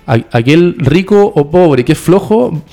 [0.05, 2.63] Aquel rico o pobre que es flojo,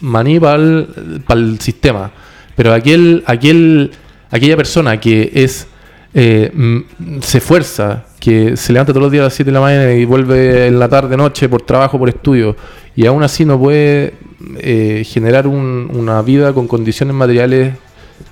[0.00, 2.10] maní para el, sistema.
[2.56, 3.90] Pero aquel, aquel,
[4.30, 5.66] aquella persona que es
[6.14, 9.60] eh, mm, se esfuerza, que se levanta todos los días a las 7 de la
[9.60, 12.56] mañana y vuelve en la tarde, noche, por trabajo, por estudio,
[12.96, 14.14] y aún así no puede
[14.58, 17.74] eh, generar un- una vida con condiciones materiales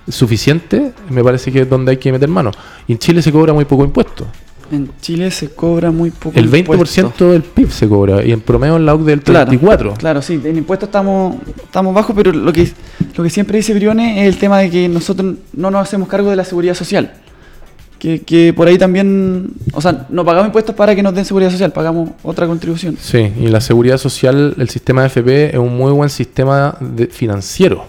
[0.08, 2.50] suficientes, me parece que es donde hay que meter mano.
[2.88, 4.26] Y en Chile se cobra muy poco impuesto.
[4.72, 6.38] En Chile se cobra muy poco.
[6.38, 7.30] El 20% impuesto.
[7.30, 9.96] del PIB se cobra, y en promedio en la UCDE el Claro, 34%.
[9.96, 12.68] Claro, sí, en impuestos estamos, estamos bajos, pero lo que,
[13.16, 16.30] lo que siempre dice Briones es el tema de que nosotros no nos hacemos cargo
[16.30, 17.12] de la seguridad social.
[17.98, 21.50] Que, que por ahí también, o sea, no pagamos impuestos para que nos den seguridad
[21.50, 22.96] social, pagamos otra contribución.
[23.00, 27.06] Sí, y la seguridad social, el sistema de FP es un muy buen sistema de-
[27.06, 27.84] financiero.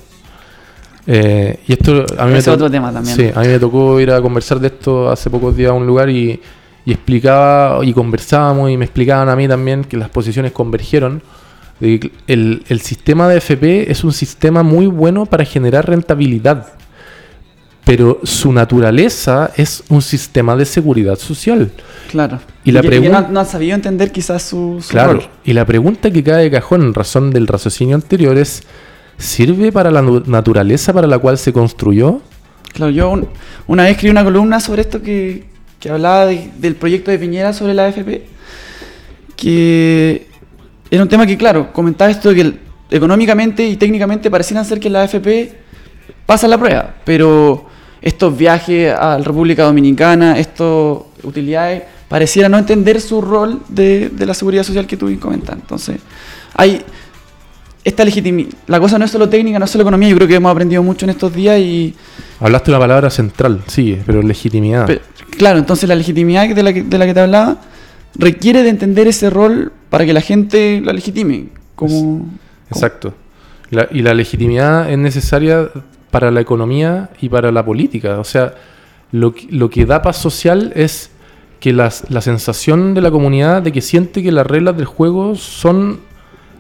[1.10, 3.16] Eh, y esto a mí, me Ese to- otro tema también.
[3.16, 5.88] Sí, a mí me tocó ir a conversar de esto hace pocos días a un
[5.88, 6.40] lugar y,
[6.88, 11.22] y explicaba y conversábamos y me explicaban a mí también que las posiciones convergieron.
[11.82, 16.66] de que el, el sistema de FP es un sistema muy bueno para generar rentabilidad,
[17.86, 21.70] pero su naturaleza es un sistema de seguridad social.
[22.10, 22.40] Claro.
[22.64, 25.24] Y la que- que pregun- no, no han sabido entender quizás su, su Claro, rol.
[25.44, 28.64] y la pregunta que cae de cajón en razón del raciocinio anterior es,
[29.18, 32.22] ¿sirve para la naturaleza para la cual se construyó?
[32.74, 33.28] Claro, yo un-
[33.68, 35.46] una vez escribí una columna sobre esto que,
[35.80, 38.24] que hablaba de- del proyecto de Piñera sobre la AFP,
[39.36, 40.28] que
[40.90, 42.60] era un tema que, claro, comentaba esto de que el-
[42.90, 45.52] económicamente y técnicamente parecieran ser que la AFP
[46.26, 47.66] pasa la prueba, pero
[48.02, 54.26] estos viajes a la República Dominicana, estas utilidades, pareciera no entender su rol de, de
[54.26, 55.56] la seguridad social que tú comentas.
[55.56, 55.98] Entonces,
[56.54, 56.82] hay
[57.84, 58.50] esta legitimidad.
[58.68, 60.82] La cosa no es solo técnica, no es solo economía, yo creo que hemos aprendido
[60.84, 61.94] mucho en estos días y...
[62.40, 64.86] Hablaste una palabra central, sí, pero legitimidad.
[65.38, 67.58] Claro, entonces la legitimidad de la, que, de la que te hablaba
[68.16, 71.50] requiere de entender ese rol para que la gente la legitime.
[71.76, 72.26] Como,
[72.72, 73.14] Exacto.
[73.70, 75.70] La- y la legitimidad es necesaria
[76.12, 78.20] para la economía y para la política.
[78.20, 78.56] O sea,
[79.12, 81.12] lo, que- lo que da paz social es
[81.60, 85.36] que las- la sensación de la comunidad de que siente que las reglas del juego
[85.36, 86.00] son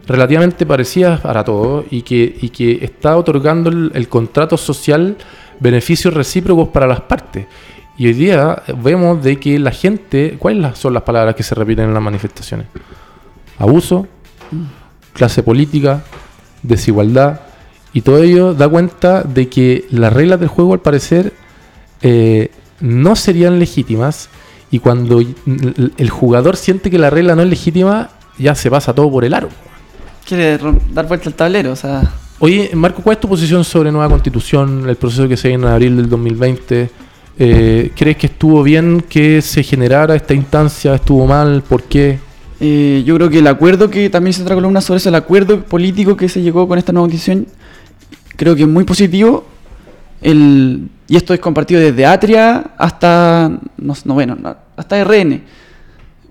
[0.07, 5.17] relativamente parecidas para todos y que, y que está otorgando el, el contrato social
[5.59, 7.45] beneficios recíprocos para las partes.
[7.97, 11.85] Y hoy día vemos de que la gente, ¿cuáles son las palabras que se repiten
[11.85, 12.67] en las manifestaciones?
[13.57, 14.07] Abuso,
[15.13, 16.03] clase política,
[16.61, 17.41] desigualdad,
[17.93, 21.33] y todo ello da cuenta de que las reglas del juego al parecer
[22.03, 24.29] eh, no serían legítimas
[24.69, 29.09] y cuando el jugador siente que la regla no es legítima, ya se pasa todo
[29.09, 29.49] por el aro.
[30.27, 30.59] quiere
[30.93, 34.87] dar vuelta al tablero, o sea, Oye, Marco, ¿cuál es tu posición sobre nueva constitución,
[34.87, 37.06] el proceso que se viene en abril del 2020?
[37.39, 40.95] Eh, ¿Crees que estuvo bien que se generara esta instancia?
[40.95, 41.63] ¿Estuvo mal?
[41.67, 42.19] ¿Por qué?
[42.59, 45.63] eh, yo creo que el acuerdo que también se otra columna sobre eso, el acuerdo
[45.63, 47.47] político que se llegó con esta nueva constitución,
[48.35, 49.45] creo que es muy positivo.
[50.21, 55.43] El, y esto es compartido desde Atria hasta, no, no, bueno, no, hasta RN.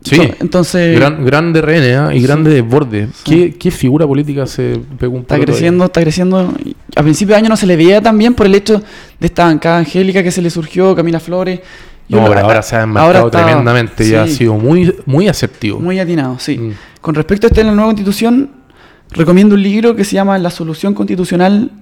[0.02, 2.14] Sí, Ento- Entonces, Gran, grande RN ¿ah?
[2.14, 2.26] y sí.
[2.26, 3.08] grande desborde.
[3.12, 3.22] Sí.
[3.24, 6.54] ¿Qué, ¿Qué figura política se pegó un está creciendo, está creciendo.
[6.94, 8.80] A principio de año no se le veía tan bien por el hecho
[9.18, 11.60] de esta bancada angélica que se le surgió, Camila Flores.
[12.08, 15.26] No, pero ahora se ha enmarcado ahora está- tremendamente y ha sí, sido muy, muy
[15.28, 15.80] asertivo.
[15.80, 16.56] Muy atinado, sí.
[16.56, 16.72] Mm.
[17.00, 18.50] Con respecto a este en la nueva constitución,
[19.10, 21.72] recomiendo un libro que se llama La solución constitucional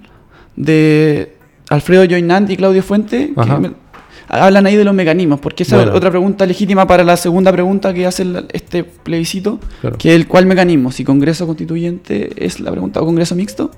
[0.55, 1.35] de
[1.69, 3.59] Alfredo Joinant y Claudio Fuente, Ajá.
[4.27, 5.91] Hablan ahí de los mecanismos, porque esa Bueno.
[5.91, 9.97] es otra pregunta legítima para la segunda pregunta que hace el- este plebiscito, Claro.
[9.97, 13.71] que es el cuál mecanismo, si Congreso Constituyente es la pregunta o Congreso Mixto.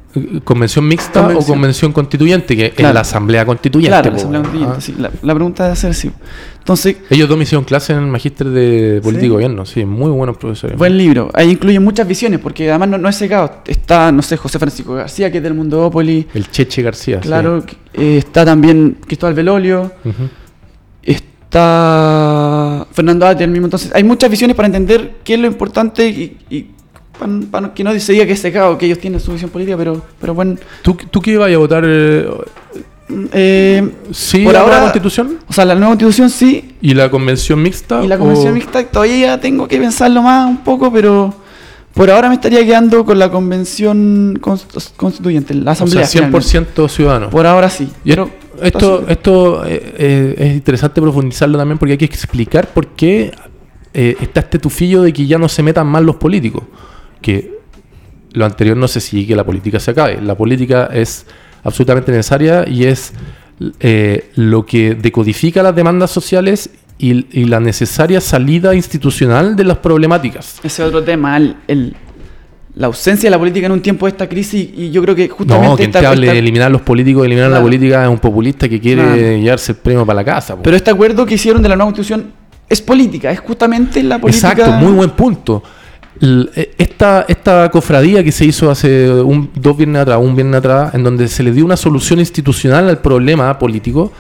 [0.44, 1.92] ¿Convención mixta o Convención.
[1.92, 2.56] constituyente?
[2.56, 3.90] Que es la asamblea constituyente.
[3.90, 4.42] claro, la Asamblea.
[4.42, 4.82] Constituyente, Ah.
[4.82, 4.96] sí.
[4.98, 6.12] La, la pregunta debe ser sí.
[6.68, 9.34] Entonces, Ellos dos me hicieron clase en el magíster de política y ¿Sí?
[9.34, 10.78] gobierno, sí, muy buenos profesores.
[10.78, 11.30] Buen libro.
[11.34, 13.62] Ahí incluye muchas visiones, porque además no, no es secado.
[13.66, 16.26] Está, no sé, José Francisco García, que es del Mundópolis.
[16.34, 17.22] El Cheche García.
[17.22, 17.28] sí.
[17.30, 17.64] Claro,
[17.94, 19.94] eh, está también Cristóbal Belolio.
[20.04, 20.30] Ujú.
[21.04, 23.68] Está Fernando Ati al mismo.
[23.68, 26.66] Entonces, hay muchas visiones para entender qué es lo importante y, y
[27.18, 29.78] para, para que no se diga que es secado, que ellos tienen su visión política,
[29.78, 30.58] pero, pero bueno.
[30.82, 31.86] ¿Tú, ¿Tú qué ibas a votar?
[31.88, 32.28] eh,
[33.34, 35.38] eh, ¿Sí Por la ahora- constitución?
[35.48, 38.04] o sea, la nueva constitución sí, ¿Y la convención mixta?
[38.04, 41.34] y la convención o- mixta todavía tengo que pensarlo más un poco, pero
[41.94, 46.06] por ahora me estaría quedando con la convención const- constituyente, la O asamblea.
[46.06, 47.30] sea, 100% ciudadano.
[47.30, 47.90] Por ahora sí.
[48.04, 48.30] Y Pero
[48.62, 53.32] esto, eh, eh, es interesante profundizarlo también porque hay que explicar por qué
[53.94, 56.64] eh, está este tufillo de que ya no se metan más los políticos.
[57.20, 57.58] Que
[58.34, 60.22] lo anterior no se sigue que la política se acabe.
[60.22, 61.26] La política es
[61.68, 63.14] absolutamente necesaria y es
[63.80, 69.78] eh, lo que decodifica las demandas sociales y, y la necesaria salida institucional de las
[69.78, 70.60] problemáticas.
[70.64, 71.96] Ese otro tema, el, el-
[72.76, 75.28] la ausencia de la política en un tiempo de esta crisis, y yo creo que
[75.28, 78.10] justamente No, quien esta- te hable esta- de eliminar los políticos, eliminar la política es
[78.10, 79.16] un populista que quiere Claro.
[79.18, 80.56] llevarse el premio para la casa.
[80.56, 80.62] po.
[80.62, 82.32] Pero este acuerdo que hicieron de la nueva constitución
[82.70, 84.52] es política, es justamente la política.
[84.52, 85.64] Exacto, muy buen punto.
[86.22, 90.94] Eh, Esta, esta cofradía que se hizo hace un, dos viernes atrás, un viernes atrás,
[90.96, 94.12] en donde se le dio una solución institucional al problema político,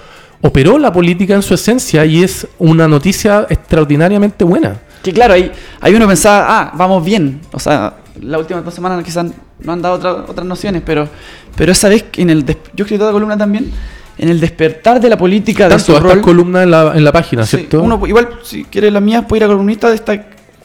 [0.41, 4.75] operó la política en su esencia y es una noticia extraordinariamente buena.
[5.01, 7.39] Que claro, ahí, ahí uno pensaba, ah, vamos bien.
[7.51, 9.25] O sea, las últimas dos semanas quizás
[9.59, 11.07] no han dado otra- otras nociones, pero,
[11.55, 12.45] pero esa vez en el.
[12.45, 13.71] Yo escribí toda la columna también.
[14.19, 16.21] En el despertar de la política de su rol.
[16.21, 17.83] columnas en la, en la página, Sí, ¿cierto?
[17.83, 19.89] uno, igual, si quiere las mías, puede ir a columnista.
[19.89, 20.13] De esta,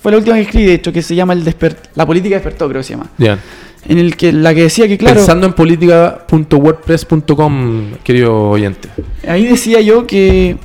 [0.02, 2.68] fue la última que escribí, de hecho, que se llama el desper, La política despertó,
[2.68, 3.08] creo que se llama.
[3.18, 3.38] Ya.
[3.88, 5.16] En el que la que decía que, claro.
[5.16, 8.88] Pensando en política.wordpress.com, querido oyente.
[9.26, 10.56] Ahí decía yo que,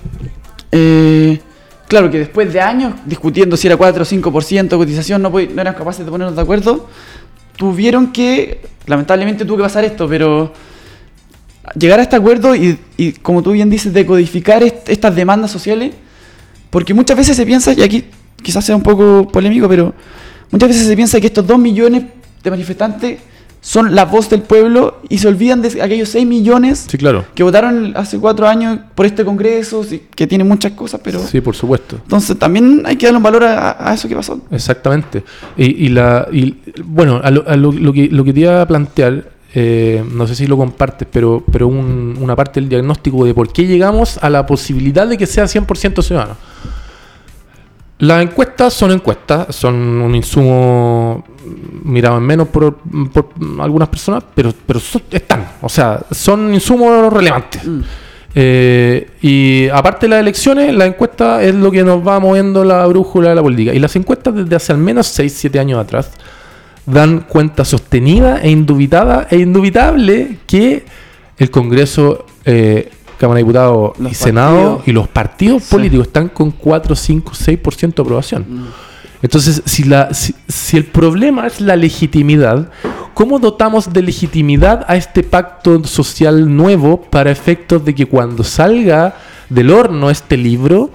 [0.71, 1.39] eh,
[1.87, 5.61] claro, que después de años discutiendo si era 4 o 5% de cotización, no, no
[5.61, 6.87] eran capaces de ponernos de acuerdo,
[7.55, 10.53] tuvieron que, lamentablemente tuvo que pasar esto, pero
[11.77, 15.93] llegar a este acuerdo y, y, como tú bien dices, decodificar est- estas demandas sociales,
[16.69, 18.05] porque muchas veces se piensa, y aquí
[18.41, 19.93] quizás sea un poco polémico, pero
[20.51, 22.03] muchas veces se piensa que estos 2 millones
[22.43, 23.19] de manifestantes
[23.59, 27.25] son la voz del pueblo y se olvidan de aquellos 6 millones Sí, claro.
[27.35, 29.83] que votaron hace cuatro años por este congreso,
[30.15, 31.19] que tiene muchas cosas, pero...
[31.19, 31.97] Sí, por supuesto.
[32.03, 34.39] Entonces también hay que darle un valor a, a eso que pasó.
[34.51, 35.23] Exactamente.
[35.57, 38.61] Y, y la, y, bueno, a lo, a lo- lo que, lo que te iba
[38.61, 43.25] a plantear, eh, no sé si lo compartes, pero, pero un- una parte del diagnóstico
[43.25, 46.37] de por qué llegamos a la posibilidad de que sea 100% ciudadano.
[47.99, 51.23] Las encuestas son encuestas, son un insumo
[51.83, 52.77] mirado en menos por,
[53.11, 53.29] por
[53.59, 57.65] algunas personas, pero, pero son- están, o sea, son insumos relevantes.
[57.65, 57.79] Mm.
[58.35, 62.85] Eh, y aparte de las elecciones, la encuesta es lo que nos va moviendo la
[62.85, 63.73] brújula de la política.
[63.73, 66.11] Y las encuestas desde hace al menos 6, 7 años atrás
[66.85, 70.85] dan cuenta sostenida e indubitada e indubitable que
[71.37, 74.87] el Congreso, eh, Cámara de Diputados y Senado partidos.
[74.87, 75.71] y los partidos Sí.
[75.71, 78.45] políticos están con 4, 5, 6% de aprobación.
[78.47, 78.65] Mm.
[79.23, 82.69] Entonces, si, la, si, si el problema es la legitimidad,
[83.15, 89.15] ¿cómo dotamos de legitimidad a este pacto social nuevo para efectos de que cuando salga
[89.49, 90.91] del horno este libro,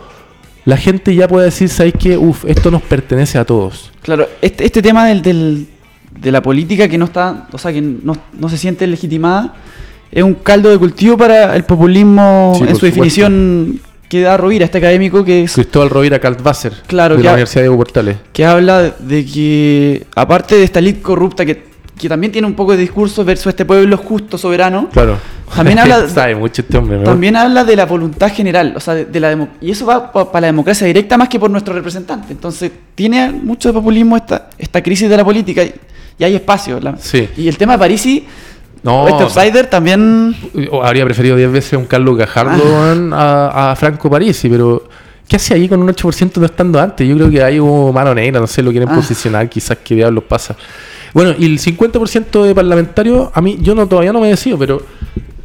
[0.65, 2.17] la gente ya pueda decir, ¿sabes qué?
[2.17, 3.91] Uf, esto nos pertenece a todos.
[4.03, 5.67] Claro, este, este tema del, del-
[6.21, 9.55] de la política que no está, o sea, que no, no se siente legitimada,
[10.13, 14.67] es un caldo de cultivo para el populismo Sí, en su definición que da Rovira,
[14.67, 18.17] este académico que es Cristóbal Rovira Kaltwasser, Claro, de la ha- Universidad de Hugo Portales.
[18.33, 21.65] que habla de que, aparte de esta elite corrupta que,
[21.99, 24.89] que también tiene un poco de discurso versus este pueblo justo, soberano.
[24.93, 25.17] Claro.
[25.57, 27.05] También habla- Sabe mucho este hombre, ¿no?
[27.05, 30.13] También habla de la voluntad general, o sea, de, de la demo- y eso va
[30.13, 32.33] para la democracia directa más que por nuestro representante.
[32.33, 35.73] Entonces, tiene mucho de populismo esta, esta crisis de la política y,
[36.19, 36.81] y hay espacio.
[36.81, 37.29] la- Sí.
[37.39, 38.27] Y el tema de Parisi,
[38.83, 40.35] No, este outsider también...
[40.83, 42.63] habría preferido 10 veces a un Carlos Gajardo
[43.15, 43.51] Ah.
[43.55, 44.85] a, a Franco Parisi, pero
[45.29, 47.07] ¿qué hace ahí con un 8% no estando antes?
[47.09, 48.95] Yo creo que hay un mano negra, no sé, lo quieren Ah.
[48.97, 50.57] posicionar, quizás qué diablos pasa.
[51.15, 54.83] Bueno, y el 50% de parlamentarios, a mí, yo no todavía no me decido, pero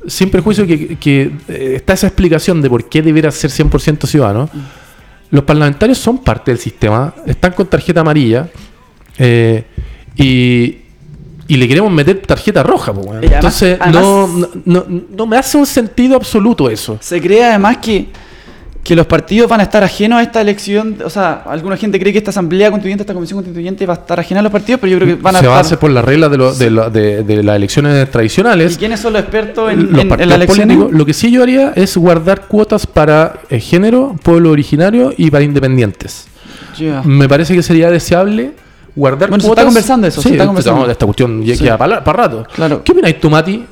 [0.07, 4.49] sin prejuicio que, que, eh, está esa explicación de por qué debiera ser 100% ciudadano.
[5.29, 8.47] Los parlamentarios son parte del sistema, están con tarjeta amarilla
[9.19, 9.65] eh,
[10.15, 10.77] y,
[11.47, 12.91] y le queremos meter tarjeta roja.
[12.95, 14.85] Y además- Entonces, no, no, no-
[15.15, 16.97] no me hace un sentido absoluto eso.
[17.01, 18.07] Se cree además que,
[18.83, 22.13] que los partidos van a estar ajenos a esta elección, o sea, alguna gente cree
[22.13, 24.91] que esta asamblea constituyente, esta comisión constituyente va a estar ajena a los partidos, pero
[24.91, 25.51] yo creo que van a Se estar...
[25.53, 28.11] va a hacer por las reglas de, lo- de, lo- de- de las elecciones ¿Y
[28.11, 28.77] tradicionales.
[28.77, 30.67] quiénes son los expertos en, Los en- en elecciones?
[30.77, 35.31] políticos, lo que sí yo haría es guardar cuotas para eh, género, pueblo originario y
[35.31, 36.27] para independientes.
[37.05, 38.51] Me parece que sería deseable
[38.97, 39.61] guardar Bueno, se cuotas.
[39.63, 40.81] está conversando eso, se Sí, está conversando.
[40.81, 41.63] esta- esta cuestión ya Sí.
[41.63, 42.45] queda para, para rato.
[42.53, 42.83] Claro.
[42.83, 43.63] ¿Qué opináis tú, Mati?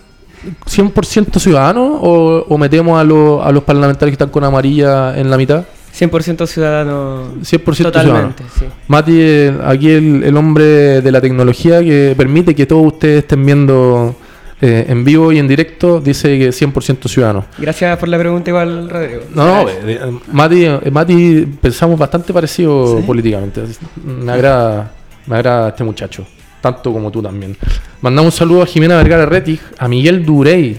[0.66, 5.30] ¿100% ciudadano o, o metemos a, los- a los parlamentarios que están con amarilla en
[5.30, 5.64] la mitad?
[5.92, 7.30] 100% ciudadano.
[7.42, 8.66] 100% Totalmente, sí.
[8.88, 13.46] Mati, el- aquí el, el hombre de la tecnología que permite que todos ustedes estén
[13.46, 14.16] viendo
[14.62, 17.46] eh, en vivo y en directo, dice que 100% ciudadano.
[17.58, 19.22] Gracias por la pregunta igual, Rodrigo.
[19.34, 20.00] No, no, eh, eh,
[20.32, 23.04] Mati, eh, Mati pensamos bastante parecido ¿Sí?
[23.04, 23.64] políticamente.
[24.06, 24.92] Me agrada,
[25.28, 26.26] me agrada este muchacho,
[26.62, 27.56] tanto como tú también.
[28.02, 30.78] Mandamos un saludo a Jimena Vergara Retig, a Miguel Durey.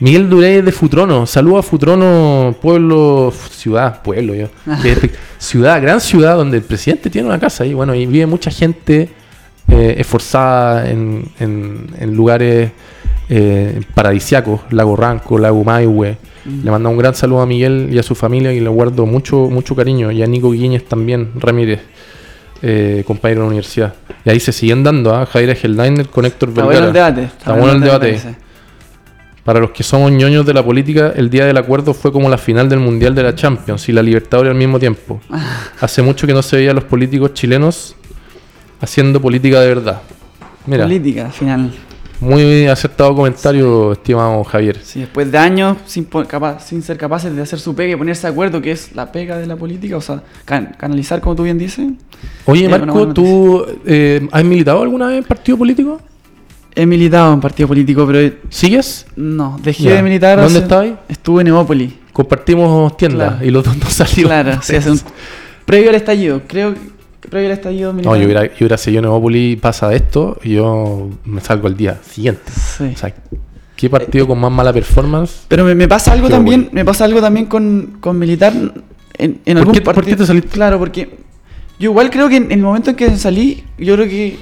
[0.00, 1.26] Miguel Durey es de Futrono.
[1.26, 4.48] Saludo a Futrono, pueblo, ciudad, pueblo yo.
[4.82, 8.50] pe- ciudad, gran ciudad donde el presidente tiene una casa y bueno, y vive mucha
[8.50, 9.08] gente
[9.68, 12.70] eh, esforzada en, en- en lugares
[13.28, 16.16] eh, paradisiacos, Lago Ranco, Lago Maihue.
[16.44, 19.48] Le mando un gran saludo a Miguel y a su familia y le guardo mucho,
[19.48, 20.10] mucho cariño.
[20.10, 21.80] Y a Nico Guiñez también, Ramírez,
[22.62, 23.94] eh, compañero de la universidad.
[24.24, 25.26] Y ahí se siguen dando, ¿ah?
[25.26, 26.80] Javier Heldiner con Héctor Está Vergara.
[26.80, 27.22] bueno el debate.
[27.24, 28.36] Está bueno el debate.
[29.44, 32.38] Para los que somos ñoños de la política, el día del acuerdo fue como la
[32.38, 35.20] final del Mundial de la Champions y la Libertadores al mismo tiempo.
[35.80, 37.96] Hace mucho que no se veía a los políticos chilenos
[38.80, 40.02] haciendo política de verdad.
[40.66, 41.72] Mira, Política, al final.
[42.22, 44.78] Muy acertado comentario, estimado Javier.
[44.82, 47.96] Sí, después de años sin, po- capa- sin ser capaces de hacer su pega y
[47.96, 51.36] ponerse de acuerdo, que es la pega de la política, o sea, can- canalizar, como
[51.36, 51.90] tú bien dices.
[52.46, 56.00] Oye, Eh, Marco, ¿tú eh, has militado alguna vez en partido político?
[56.74, 59.04] He militado en partido político, pero ¿Sigues?
[59.16, 60.40] no, dejé de militar.
[60.40, 60.90] ¿Dónde estabas?
[61.08, 61.92] Estuve en Evópolis.
[62.14, 63.46] Compartimos tiendas Claro.
[63.46, 64.30] y los dos nos salimos.
[64.30, 65.00] Claro, sí, hace un-
[65.66, 66.80] previo al estallido, creo que
[67.32, 68.12] previo al estallido militar.
[68.12, 71.76] No, yo hubiera, yo hubiera seguido en Evópolis, pasa esto y yo me salgo al
[71.76, 72.52] día siguiente.
[72.54, 72.92] Sí.
[72.94, 73.12] O sea,
[73.74, 75.44] ¿qué partido con más mala performance?
[75.48, 78.72] Pero me, me pasa algo también, me pasa algo también con, con militar en,
[79.18, 80.16] en ¿Por algún qué- por partido.
[80.16, 80.48] qué te saliste?
[80.50, 81.08] Claro, porque
[81.80, 84.38] yo igual creo que en el momento en que salí, yo creo que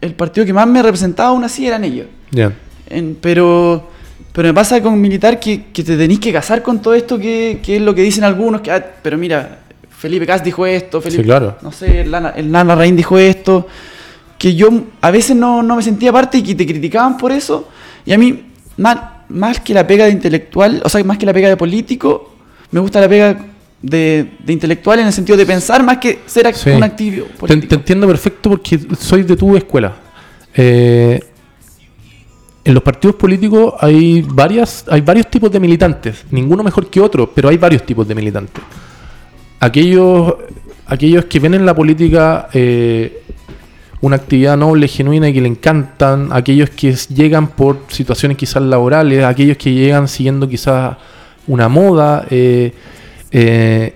[0.00, 2.06] el partido que más me representaba aún así eran ellos.
[2.32, 2.52] Ya.
[3.20, 3.88] Pero,
[4.32, 7.60] pero me pasa con militar que, que te tenéis que casar con todo esto que,
[7.62, 9.60] que es lo que dicen algunos, que, ah, pero mira,
[10.02, 11.56] Felipe Cas dijo esto, Felipe, Sí, claro.
[11.62, 13.68] no sé, el Lana, el Rain dijo esto,
[14.36, 14.68] que yo
[15.00, 17.68] a veces no, no me sentía parte y que te criticaban por eso,
[18.04, 18.46] y a mí,
[18.78, 18.98] más,
[19.28, 22.34] más que la pega de intelectual, o sea, más que la pega de político,
[22.72, 23.38] me gusta la pega
[23.80, 26.70] de, de intelectual en el sentido de pensar más que ser act- Sí.
[26.70, 29.92] un activo Te, te entiendo perfecto porque soy de tu escuela.
[30.54, 31.20] Eh,
[32.64, 37.30] en los partidos políticos hay varias, hay varios tipos de militantes, ninguno mejor que otro,
[37.32, 38.62] pero hay varios tipos de militantes.
[39.62, 40.34] Aquellos,
[40.86, 43.22] aquellos que ven en la política eh,
[44.00, 49.24] una actividad noble, genuina y que le encantan, aquellos que llegan por situaciones quizás laborales,
[49.24, 50.96] aquellos que llegan siguiendo quizás
[51.46, 52.74] una moda, eh,
[53.30, 53.94] eh,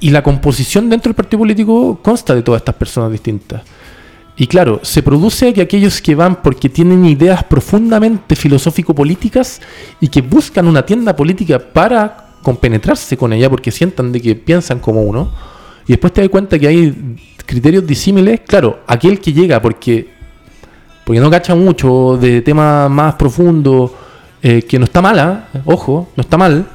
[0.00, 3.62] y la composición dentro del partido político consta de todas estas personas distintas.
[4.36, 9.62] Y claro, se produce que aquellos que van porque tienen ideas profundamente filosófico-políticas
[10.02, 14.78] y que buscan una tienda política para compenetrarse con ella porque sientan de que piensan
[14.78, 15.32] como uno,
[15.84, 20.06] y después te das cuenta que hay criterios disímiles, claro, aquel que llega porque,
[21.04, 23.90] porque no cacha mucho de temas más profundos,
[24.40, 26.66] eh, que no está mala, ojo, no está mal.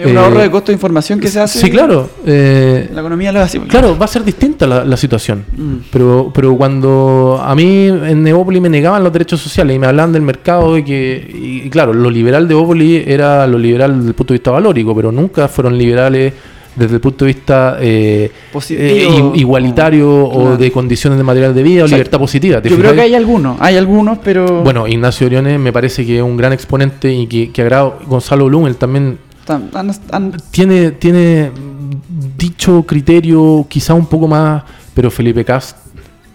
[0.00, 1.58] Es un eh, ahorro de costo de información que se hace.
[1.60, 2.08] Sí, claro.
[2.26, 3.60] eh, La economía lo hace.
[3.60, 5.44] Claro, va a ser distinta la, la situación.
[5.56, 5.74] Mm.
[5.92, 10.12] Pero, pero cuando a mí en Evópolis me negaban los derechos sociales y me hablaban
[10.12, 11.30] del mercado y que,
[11.64, 14.94] y, claro, lo liberal de Evópolis era lo liberal desde el punto de vista valórico,
[14.94, 16.32] pero nunca fueron liberales
[16.76, 18.30] desde el punto de vista eh,
[18.70, 20.56] eh, igualitario o Claro.
[20.56, 22.62] de condiciones de material de vida o O sea, libertad positiva.
[22.62, 24.62] ¿te Yo creo que hay algunos, hay algunos, pero.
[24.62, 27.98] Bueno, Ignacio Oriones me parece que es un gran exponente y que, que agrado.
[28.06, 29.18] Gonzalo Blumel también
[29.58, 31.50] tan- han- han- tiene, tiene
[32.36, 34.62] dicho criterio quizá un poco más,
[34.94, 35.76] pero Felipe Cast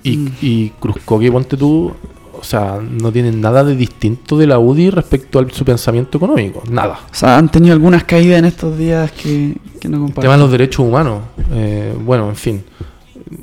[0.03, 0.31] y, Mm.
[0.41, 1.91] y Cruzcoque, ponte tú,
[2.39, 6.61] o sea, no tienen nada de distinto de la UDI respecto a su pensamiento económico,
[6.69, 6.99] nada.
[7.11, 10.21] o sea, han tenido algunas caídas en estos días que, que no El comparto.
[10.21, 11.21] tema de los derechos humanos,
[11.53, 12.63] eh, bueno, en fin.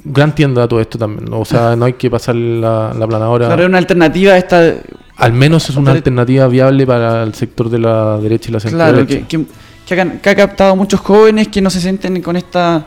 [0.05, 3.47] Gran tienda todo esto también, o sea, no hay que pasar la, la planadora.
[3.49, 4.75] Claro, una alternativa a esta.
[5.23, 9.07] Al menos es una alternativa viable para el sector de la derecha y la centro
[9.07, 9.45] que, que,
[9.87, 12.87] que ha, que ha captado muchos jóvenes que no se sienten con esta.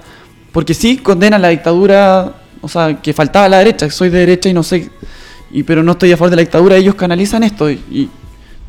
[0.51, 4.53] Porque sí condenan la dictadura, o sea, que faltaba la derecha, soy de derecha y
[4.53, 4.89] no sé.
[5.51, 7.69] Y, pero no estoy a favor de la dictadura, ellos canalizan esto.
[7.69, 8.09] Y, y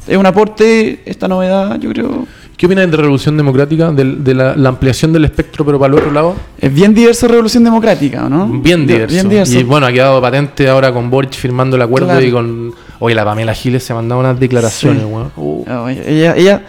[0.06, 2.26] es un aporte, esta novedad, yo creo.
[2.56, 3.90] ¿Qué opinas de Revolución Democrática?
[3.92, 6.34] Del- De, la, la ampliación del espectro, pero para el otro lado.
[6.58, 8.46] Es bien diverso Revolución Democrática, ¿no?
[8.48, 9.14] Bien Di- diverso.
[9.14, 9.58] Bien diverso.
[9.58, 12.24] Y bueno, ha quedado patente ahora con Boric firmando el acuerdo Claro.
[12.24, 12.74] y con.
[12.98, 15.08] Oye, la Pamela Giles se ha mandado unas declaraciones, Sí.
[15.08, 15.32] weón.
[15.36, 15.64] Uh.
[15.84, 16.62] Oye, ella, ella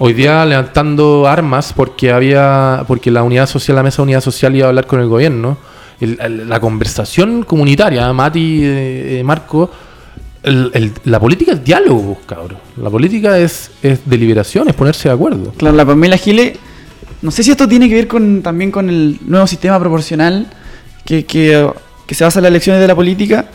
[0.00, 2.84] Hoy día levantando armas porque había.
[2.86, 5.58] porque la unidad social, la mesa de unidad social iba a hablar con el gobierno.
[6.00, 9.68] El- el- la conversación comunitaria, Mati, eh, eh, Marco.
[10.44, 12.58] el- la política es diálogo, pues, cabrón.
[12.80, 15.52] La política es, es deliberación, es ponerse de acuerdo.
[15.56, 16.56] Claro, la Pamela Giles,
[17.20, 20.46] no sé si esto tiene que ver con también con el nuevo sistema proporcional
[21.04, 21.68] que, que,
[22.06, 23.46] que se basa en las elecciones de la política,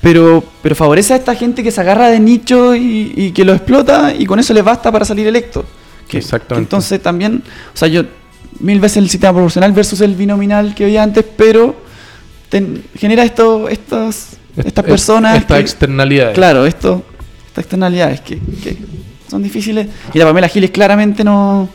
[0.00, 3.52] pero, pero favorece a esta gente que se agarra de nicho y, y que lo
[3.52, 5.64] explota y con eso les basta para salir electo.
[6.08, 6.54] Que- Exactamente.
[6.54, 7.42] que entonces también,
[7.74, 8.02] o sea, yo
[8.60, 11.76] mil veces el sistema proporcional versus el binominal que había antes, pero
[12.48, 15.36] ten- genera esto, estas, estas Es- personas...
[15.36, 16.34] Estas externalidades.
[16.34, 17.02] Claro, esto,
[17.48, 18.76] estas externalidades que, que
[19.28, 19.86] son difíciles.
[20.14, 21.68] Y la Pamela Giles claramente no,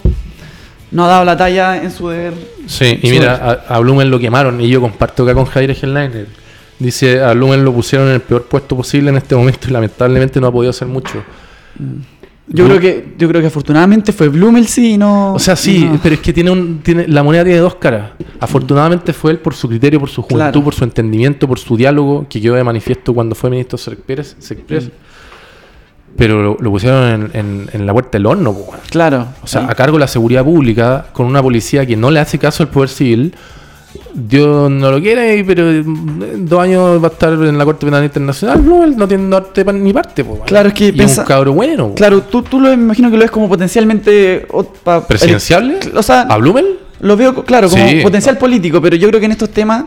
[0.92, 2.34] no ha dado la talla en su deber.
[2.66, 3.36] Sí, y mira,
[3.68, 6.28] a, a Blumen lo quemaron y yo comparto acá con Jair Helliner.
[6.84, 10.40] Dice, a Blumen lo pusieron en el peor puesto posible en este momento y lamentablemente
[10.42, 11.24] no ha podido hacer mucho.
[12.46, 15.34] Yo Blu- creo que yo creo que afortunadamente fue Blumel sí y no.
[15.34, 18.12] O sea, sí, no- pero es que tiene un, tiene, la moneda tiene dos caras.
[18.40, 20.64] Afortunadamente fue él por su criterio, por su juventud, Claro.
[20.64, 23.78] por su entendimiento, por su diálogo, que quedó de manifiesto cuando fue ministro.
[23.78, 24.36] Serpérez.
[26.18, 28.74] Pero lo, lo pusieron en, en- en la puerta del horno, po.
[28.92, 29.28] Claro.
[29.42, 29.68] O sea, sí.
[29.70, 32.70] a cargo de la seguridad pública, con una policía que no le hace caso al
[32.70, 33.34] poder civil.
[34.14, 38.04] Dios no lo quiere, pero en dos años va a estar en la Corte Penal
[38.04, 38.64] Internacional.
[38.66, 40.24] No, él no tiene norte ni parte.
[40.24, 40.46] po, weón.
[40.46, 41.90] Claro, es que y pensa- un cabro bueno.
[41.90, 41.96] po.
[41.96, 44.46] Claro, tú, tú lo imagino que lo ves como potencialmente.
[44.52, 45.80] o- pa- ¿Presidenciable?
[45.96, 46.80] O sea, ¿A Blumel?
[47.02, 48.02] lo veo, claro, como Sí.
[48.02, 49.86] potencial político, pero yo creo que en estos temas,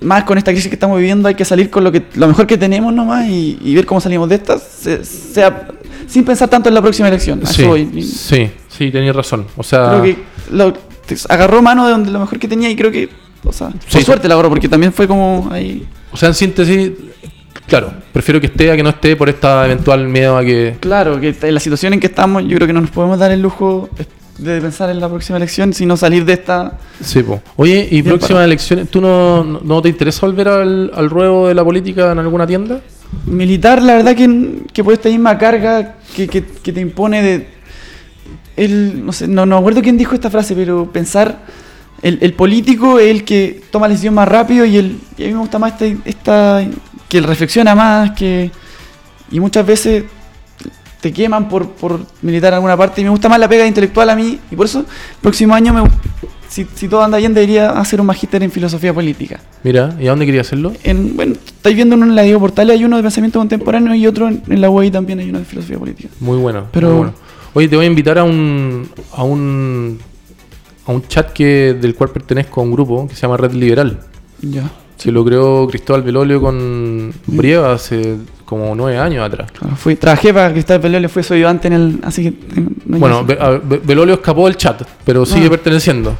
[0.00, 2.46] más con esta crisis que estamos viviendo, hay que salir con lo que lo mejor
[2.46, 5.68] que tenemos nomás y, y ver cómo salimos de esta, se- sea,
[6.06, 7.40] sin pensar tanto en la próxima elección.
[7.42, 7.64] A Sí,
[8.02, 9.46] sí, sí, tenías razón.
[9.56, 10.16] O sea, Creo que
[10.52, 10.72] lo,
[11.28, 13.08] agarró mano de donde lo mejor que tenía y creo que,
[13.44, 13.96] o sea, Sí.
[13.98, 15.86] por suerte la agarró porque también fue como ahí.
[16.12, 16.92] o sea, en síntesis,
[17.66, 20.76] claro, prefiero que esté a que no esté por esta eventual miedo a que.
[20.80, 23.30] Claro, que en la situación en que estamos, yo creo que no nos podemos dar
[23.32, 23.88] el lujo
[24.38, 26.78] de pensar en la próxima elección, sino salir de esta.
[27.00, 27.40] Sí, po.
[27.56, 28.44] Oye, ¿y próximas parado.
[28.46, 28.88] elecciones?
[28.90, 32.80] ¿Tú no, no- te interesa volver al, al ruedo de la política en alguna tienda?
[33.26, 37.54] Militar, la verdad que, que por esta misma carga que, que- que te impone de.
[38.56, 41.38] El, no sé, no, no acuerdo quién dijo esta frase, pero pensar.
[42.04, 45.26] El, el político es el que toma la decisión más rápido y, el, y a
[45.28, 46.62] mí me gusta más esta, esta.
[47.08, 48.50] que él reflexiona más, que.
[49.30, 50.04] Y muchas veces
[51.00, 54.08] te queman por, por militar en alguna parte y me gusta más la pega intelectual
[54.10, 54.86] a mí y por eso el
[55.22, 55.82] próximo año, me,
[56.48, 59.40] si, si todo anda bien, debería hacer un magíster en filosofía política.
[59.62, 60.72] Mira, ¿y a dónde quería hacerlo?
[60.84, 64.06] En, bueno, estáis viendo uno en la Diego Portales, hay uno de pensamiento contemporáneo y
[64.06, 66.10] otro en, en la UAI también hay uno de filosofía política.
[66.20, 66.66] Muy bueno.
[66.70, 67.14] Pero- muy bueno.
[67.54, 69.98] Oye, te voy a invitar a un, a un
[70.86, 74.00] a un chat que del cual pertenezco a un grupo que se llama Red Liberal.
[74.42, 74.70] Ya.
[74.96, 79.50] Se lo creó Cristóbal Velolio con Brieva hace como nueve años atrás.
[79.50, 81.98] Claro, fui, trabajé para Cristóbal Peleo, fue su ayudante en el.
[82.04, 82.60] Así que.
[82.86, 85.50] no Bueno, Be- Be- Velolio escapó del chat, pero sigue Ah.
[85.50, 86.14] perteneciendo.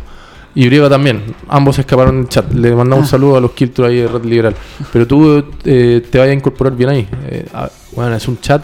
[0.57, 1.23] Y Brieva también.
[1.49, 2.53] Ambos escaparon del chat.
[2.53, 3.11] Le mandamos un Ah.
[3.11, 4.55] saludo a los Kiltur ahí de Red Liberal.
[4.93, 7.09] Pero tú eh, te vayas a incorporar bien ahí.
[7.29, 8.62] Eh, ah, bueno, es un chat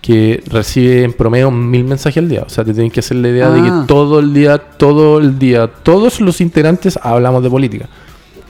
[0.00, 2.42] que recibe en promedio mil mensajes al día.
[2.46, 3.84] O sea, te tienes que hacer la idea de que Ah.
[3.86, 7.88] todo el día, todo el día, todos los integrantes hablamos de política.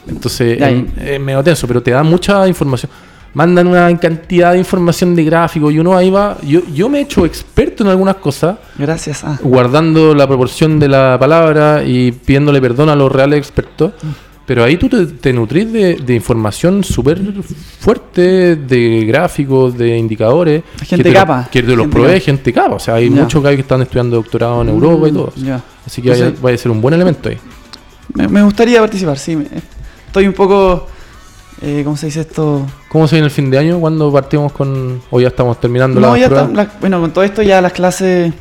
[0.09, 2.91] Entonces, es, y- es medio tenso, pero te da mucha información.
[3.33, 6.37] Mandan una cantidad de información de gráficos y uno ahí va.
[6.43, 9.23] Yo, yo me he hecho experto en algunas cosas, Gracias.
[9.23, 9.39] Ah.
[9.43, 13.93] guardando la proporción de la palabra y pidiéndole perdón a los reales expertos.
[14.51, 17.21] Pero ahí tú te, te nutrís de, de información súper
[17.79, 20.65] fuerte, de gráficos, de indicadores.
[20.83, 22.25] Gente que te lo- capa, que te los gente provee capa.
[22.25, 22.75] gente capa.
[22.75, 25.33] O sea, hay muchos que están estudiando doctorado en Europa y todo.
[25.87, 27.39] Así que vaya, vaya a ser un buen elemento ahí.
[28.13, 29.37] me, me gustaría participar, sí.
[29.37, 29.47] me-
[30.09, 30.89] estoy un poco,
[31.63, 32.67] eh, ¿cómo se dice esto?
[32.89, 33.79] ¿Cómo se viene el fin de año?
[33.79, 35.01] ¿Cuándo partimos con.?
[35.13, 36.49] O ya estamos terminando No, las ya pruebas?
[36.51, 38.35] está, la- bueno, con todo esto ya las clases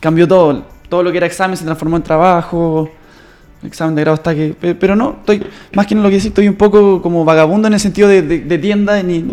[0.00, 0.64] cambió todo.
[0.88, 2.88] Todo lo que era examen se transformó en trabajo.
[3.64, 4.54] Examen de grado está que.
[4.58, 5.42] pe- Pero no, estoy,
[5.74, 8.22] más que en lo que sí, estoy un poco como vagabundo en el sentido de,
[8.22, 9.24] de- de tienda, ni,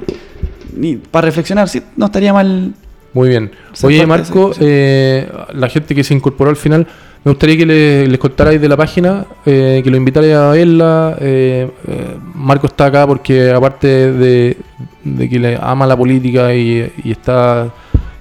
[0.76, 1.69] ni para reflexionar.
[1.69, 2.73] Sí, no estaría mal.
[3.13, 3.51] Muy bien.
[3.84, 6.86] Oye, Marco, eh, la gente que se incorporó al final,
[7.23, 11.15] me gustaría que le- les contarais de la página, eh, que lo invitarais a verla.
[11.21, 14.57] eh, eh, Marco está acá porque, aparte de,
[15.03, 17.71] de que le ama la política y, y está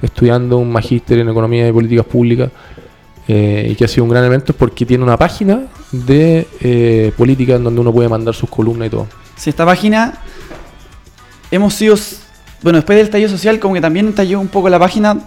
[0.01, 2.51] estudiando un magíster en economía y políticas públicas,
[3.29, 5.63] eh, y que ha sido un gran evento, es porque tiene una página
[5.93, 9.07] de eh, política en donde uno puede mandar sus columnas y todo.
[9.37, 10.15] Si esta página
[11.51, 11.97] hemos sido.
[12.63, 15.19] Bueno, después del estallido social, como que también estalló un poco la página.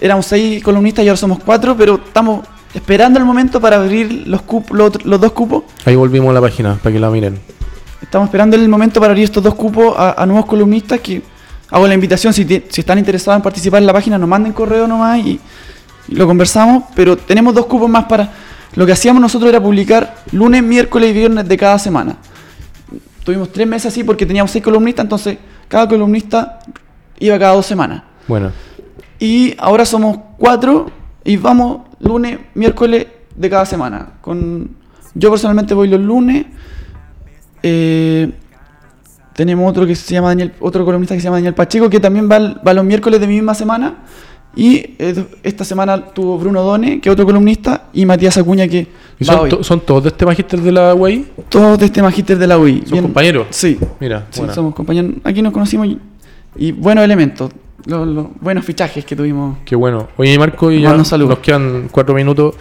[0.00, 4.42] Éramos seis columnistas y ahora somos cuatro, pero estamos esperando el momento para abrir los,
[4.42, 5.62] cup- los, los dos cupos.
[5.84, 7.38] Ahí volvimos a la página para que la miren.
[8.02, 11.22] Estamos esperando el momento para abrir estos dos cupos a, a nuevos columnistas que
[11.70, 14.52] hago la invitación, si, ti- si están interesados en participar en la página, nos manden
[14.52, 15.40] correo nomás y
[16.08, 18.30] lo conversamos, pero tenemos dos cupos más para...
[18.74, 22.16] Lo que hacíamos nosotros era publicar lunes, miércoles y viernes de cada semana.
[23.24, 25.38] Tuvimos tres meses así porque teníamos seis columnistas, entonces
[25.68, 26.58] cada columnista
[27.18, 28.02] iba cada dos semanas.
[28.28, 28.52] Bueno,
[29.18, 30.90] Y ahora somos cuatro
[31.24, 34.10] y vamos lunes, miércoles de cada semana.
[34.20, 34.76] Con,
[35.14, 36.46] yo personalmente voy los lunes.
[37.62, 38.30] eh,
[39.32, 42.30] tenemos otro que se llama Daniel, otro columnista que se llama Daniel Pacheco, que también
[42.30, 43.96] va, va los miércoles de mi misma semana.
[44.56, 48.86] Y eh, esta semana tuvo Bruno Done, que es otro columnista, y Matías Acuña, que
[49.20, 49.50] ¿Y va son, hoy.
[49.50, 51.26] to- son todos de este magíster de la UAI?
[51.50, 52.82] Todos de este magíster de la UI.
[52.86, 53.48] ¿Son compañeros?
[53.50, 55.12] Sí, Mira, sí, somos compañeros.
[55.24, 55.98] Aquí nos conocimos y,
[56.56, 57.50] y buenos elementos,
[57.84, 59.58] los, los buenos fichajes que tuvimos.
[59.66, 60.08] Qué bueno.
[60.16, 61.30] Oye, Marco, y ya saludos.
[61.30, 62.54] nos quedan cuatro minutos.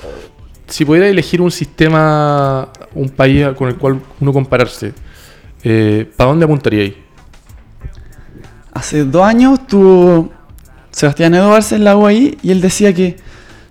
[0.67, 4.93] Si pudiera elegir un sistema, un país con el cual uno compararse,
[5.63, 6.93] eh, ¿para dónde apuntaríais?
[8.73, 10.29] Hace dos años tuvo
[10.95, 13.17] Sebastián Edwards en la UAI y él decía que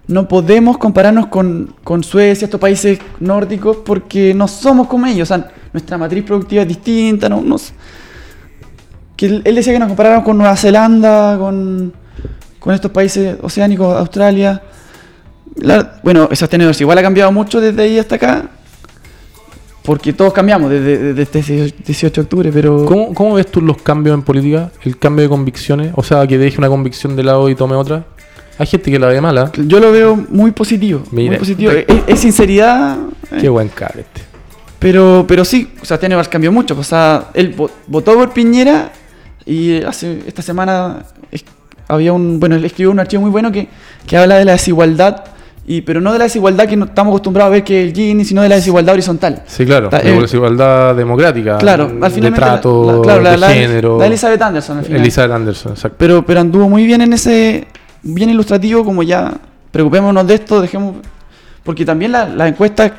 [0.08, 5.30] no podemos compararnos con, con Suecia, estos países nórdicos, porque no somos como ellos.
[5.30, 7.30] O sea, nuestra matriz productiva es distinta.
[7.30, 7.72] No, no s-
[9.16, 11.94] que él, decía que nos comparáramos con Nueva Zelanda, con,
[12.58, 14.60] con estos países oceánicos, Australia.
[16.02, 18.50] Bueno, Sebastián Edwards igual ha cambiado mucho desde ahí hasta acá.
[19.84, 21.42] Porque todos cambiamos desde, desde este
[21.86, 22.86] 18 de octubre, pero...
[22.86, 24.70] ¿Cómo, cómo ves tú los cambios en política?
[24.82, 28.04] El cambio de convicciones, o sea, que deje una convicción de lado y tome otra.
[28.58, 29.52] Hay gente que la ve mala.
[29.66, 31.02] Yo lo veo muy positivo.
[31.10, 31.32] Mira.
[31.32, 31.70] Muy positivo.
[31.72, 32.96] Es, es sinceridad.
[33.32, 34.22] eh, Qué buen cara este.
[34.78, 36.74] Pero, pero sí, o sea, Edwards cambió mucho.
[36.78, 38.90] O sea, él vo- votó por Piñera
[39.44, 41.04] y hace esta semana
[41.88, 42.38] había un.
[42.40, 43.68] Bueno, él escribió un archivo muy bueno que,
[44.06, 45.24] que habla de la desigualdad.
[45.66, 47.94] Y, pero no de la desigualdad que no estamos acostumbrados a ver que es el
[47.94, 49.42] Gini, sino de la desigualdad horizontal.
[49.46, 49.88] Sí, claro.
[49.90, 51.56] La eh, desigualdad democrática.
[51.56, 52.34] Claro, de al final.
[52.34, 53.98] trato, claro, la, de la- género.
[53.98, 55.00] la Elizabeth Anderson al final.
[55.00, 55.96] Elizabeth Anderson, exacto.
[55.98, 57.66] Pero, pero anduvo muy bien en ese.
[58.02, 59.32] Bien ilustrativo, como ya.
[59.70, 60.96] Preocupémonos de esto, dejemos.
[61.62, 62.92] Porque también la- las encuestas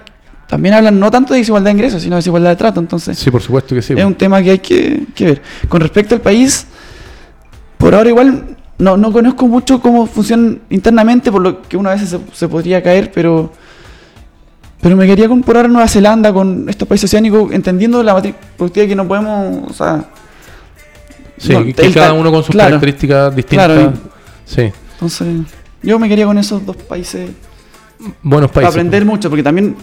[0.48, 2.80] también hablan no tanto de desigualdad de ingresos, sino de desigualdad de trato.
[2.80, 3.94] Entonces, Sí, por supuesto que sí.
[3.96, 5.42] es un tema que hay que, que ver.
[5.70, 6.66] Con respecto al país,
[7.78, 12.10] por ahora igual no, no conozco mucho cómo funciona internamente, por lo que una vez
[12.10, 13.52] se, se podría caer, pero.
[14.82, 18.96] Pero me quería comparar Nueva Zelanda con estos países oceánicos, entendiendo la matriz productiva que
[18.96, 19.72] no podemos.
[19.72, 20.06] O sea,
[21.38, 23.66] Sí, no, que el cada uno con sus claro, características distintas.
[23.68, 23.94] Claro,
[24.46, 25.28] Sí, Entonces,
[25.82, 27.30] yo me quería con esos dos países
[28.22, 28.76] buenos para países.
[28.76, 29.76] aprender mucho, porque también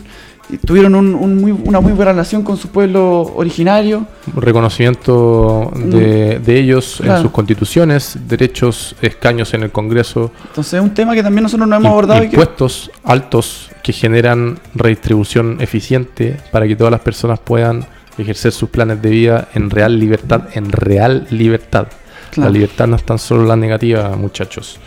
[0.59, 4.07] tuvieron un- un muy- una muy buena relación con su pueblo originario.
[4.35, 10.95] Reconocimiento de, de ellos en sus constituciones, derechos, escaños en el Congreso, Entonces, es un
[10.95, 12.23] tema que también nosotros no hemos abordado.
[12.23, 17.85] y que- impuestos altos que generan redistribución eficiente para que todas las personas puedan
[18.19, 21.89] ejercer sus planes de vida en real libertad, en real libertad.
[22.31, 22.49] Claro.
[22.49, 24.79] La libertad no es tan solo la negativa, muchachos.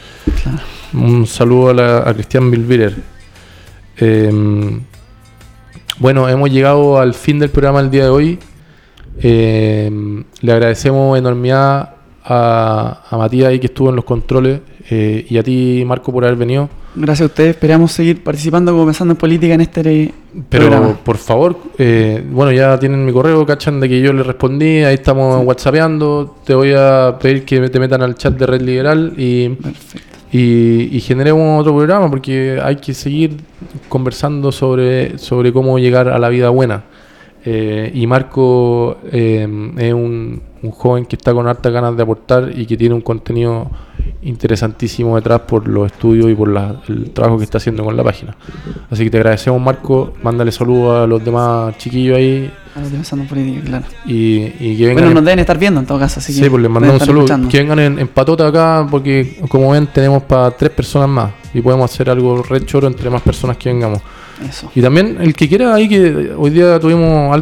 [0.44, 0.60] Claro.
[0.94, 2.96] Un saludo a, la- a Cristian Bilbirer.
[3.98, 4.80] Eh,
[6.00, 8.40] bueno, hemos llegado al fin del programa el día de hoy.
[9.22, 15.38] Eh, le agradecemos enormidad a, a Matías ahí que estuvo en los controles eh, y
[15.38, 16.70] a ti, Marco, por haber venido.
[16.96, 20.14] Gracias a ustedes, esperamos seguir participando como pensando en política en este
[20.50, 20.98] Pero programa.
[21.04, 24.96] por favor, eh, bueno, ya tienen mi correo, cachan de que yo le respondí, ahí
[24.96, 26.38] estamos whatsappeando.
[26.46, 30.15] Te voy a pedir que te metan al chat de Red Liberal y Perfecto.
[30.32, 33.38] Y, y generemos otro programa porque hay que seguir
[33.90, 36.84] conversando sobre, sobre cómo llegar a la vida buena.
[37.48, 42.52] Eh, y Marco eh, es un, un joven que está con hartas ganas de aportar
[42.56, 43.70] y que tiene un contenido
[44.24, 48.04] interesantísimo detrás por los estudios y por la- el trabajo que está haciendo con la
[48.04, 48.36] página.
[48.90, 50.14] Así que te agradecemos, Marco.
[50.24, 52.52] Mándale saludos a los demás chiquillos ahí
[52.92, 53.86] pensando en política, claro.
[54.06, 54.96] y, y que vengan.
[54.96, 56.44] Bueno, en- nos deben estar viendo en todo caso, así que.
[56.44, 57.26] sí, pues les mandamos un saludo.
[57.26, 57.48] escuchando.
[57.50, 61.62] Que vengan en, en patota acá porque, como ven, tenemos para tres personas más y
[61.62, 64.02] podemos hacer algo re choro entre más personas que vengamos.
[64.50, 64.72] Eso.
[64.76, 67.42] Y también el que quiera ahí que hoy día tuvimos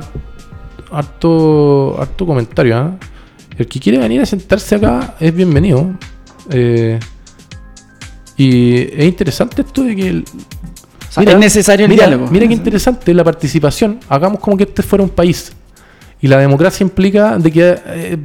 [0.92, 2.96] harto, harto comentario, ¿ah?
[3.58, 5.92] El que quiere venir a sentarse acá es bienvenido.
[6.50, 7.00] Eh,
[8.38, 10.26] y es interesante esto de que el-
[11.10, 12.32] O sea, es necesario el mira, diálogo.
[12.32, 14.00] Mira qué interesante la participación.
[14.10, 15.52] Hagamos como que este fuera un país.
[16.22, 18.18] Y la democracia implica de que eh,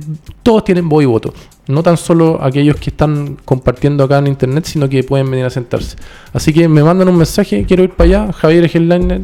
[0.43, 1.35] todos tienen voz y voto.
[1.69, 5.51] No tan solo aquellos que están compartiendo acá en internet, sino que pueden venir a
[5.51, 5.97] sentarse.
[6.33, 8.33] Así que me mandan un mensaje, quiero ir para allá.
[8.33, 9.21] Javier Headliner,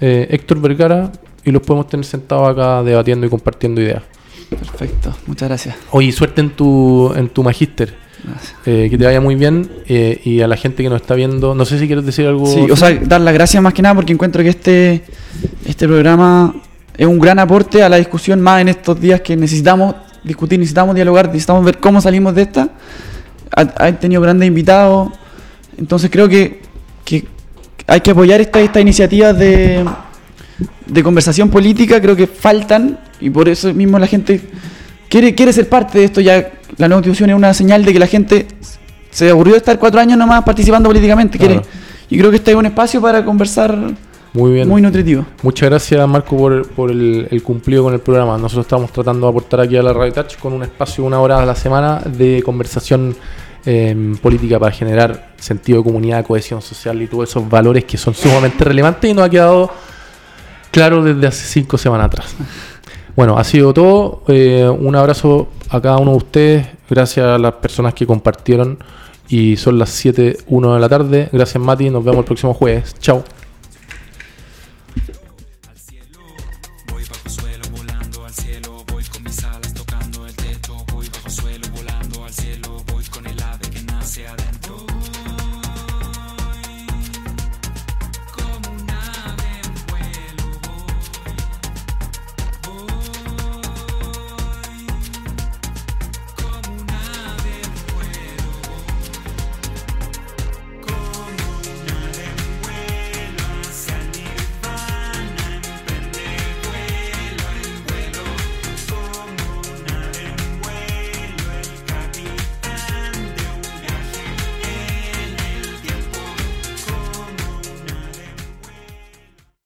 [0.00, 1.12] eh, Héctor Vergara,
[1.44, 4.02] y los podemos tener sentados acá debatiendo y compartiendo ideas.
[4.50, 5.76] Perfecto, muchas gracias.
[5.92, 7.94] Oye, suerte en tu, en tu magíster.
[8.24, 8.54] Gracias.
[8.66, 9.70] Eh, que te vaya muy bien.
[9.86, 12.44] eh, y a la gente que nos está viendo, no sé si quieres decir algo.
[12.46, 15.04] Sí, o sea, dar las gracias más que nada porque encuentro que este,
[15.64, 16.54] este programa
[16.96, 19.94] es un gran aporte a la discusión más en estos días que necesitamos
[20.24, 22.68] discutir, necesitamos dialogar, necesitamos ver cómo salimos de esta.
[23.54, 25.10] Ha- Han tenido grandes invitados,
[25.78, 26.60] entonces creo que,
[27.04, 27.26] que
[27.86, 29.84] hay que apoyar esta- estas iniciativas de,
[30.86, 34.40] de conversación política, creo que faltan y por eso mismo la gente
[35.08, 36.50] quiere, quiere ser parte de esto ya.
[36.76, 38.46] La nueva constitución es una señal de que la gente
[39.10, 41.36] se aburrió de estar cuatro años nomás participando políticamente.
[41.36, 41.68] Quiere, Claro.
[42.08, 43.76] y creo que este es un espacio para conversar
[44.32, 44.68] muy bien.
[44.68, 45.24] muy nutritivo.
[45.42, 48.38] Muchas gracias Marco por, por el, el cumplido con el programa.
[48.38, 51.42] Nosotros estamos tratando de aportar aquí a la Radio Touch con un espacio una hora
[51.42, 53.16] a la semana de conversación
[53.66, 58.14] eh, política para generar sentido de comunidad, cohesión social y todos esos valores que son
[58.14, 59.70] sumamente relevantes y nos ha quedado
[60.70, 62.34] claro desde hace cinco semanas atrás.
[63.16, 64.22] Bueno, ha sido todo.
[64.28, 66.66] Eh, un abrazo a cada uno de ustedes.
[66.88, 68.78] Gracias a las personas que compartieron.
[69.28, 71.28] Y son las 7.1 de la tarde.
[71.30, 71.90] Gracias Mati.
[71.90, 72.94] Nos vemos el próximo jueves.
[72.98, 73.22] Chao.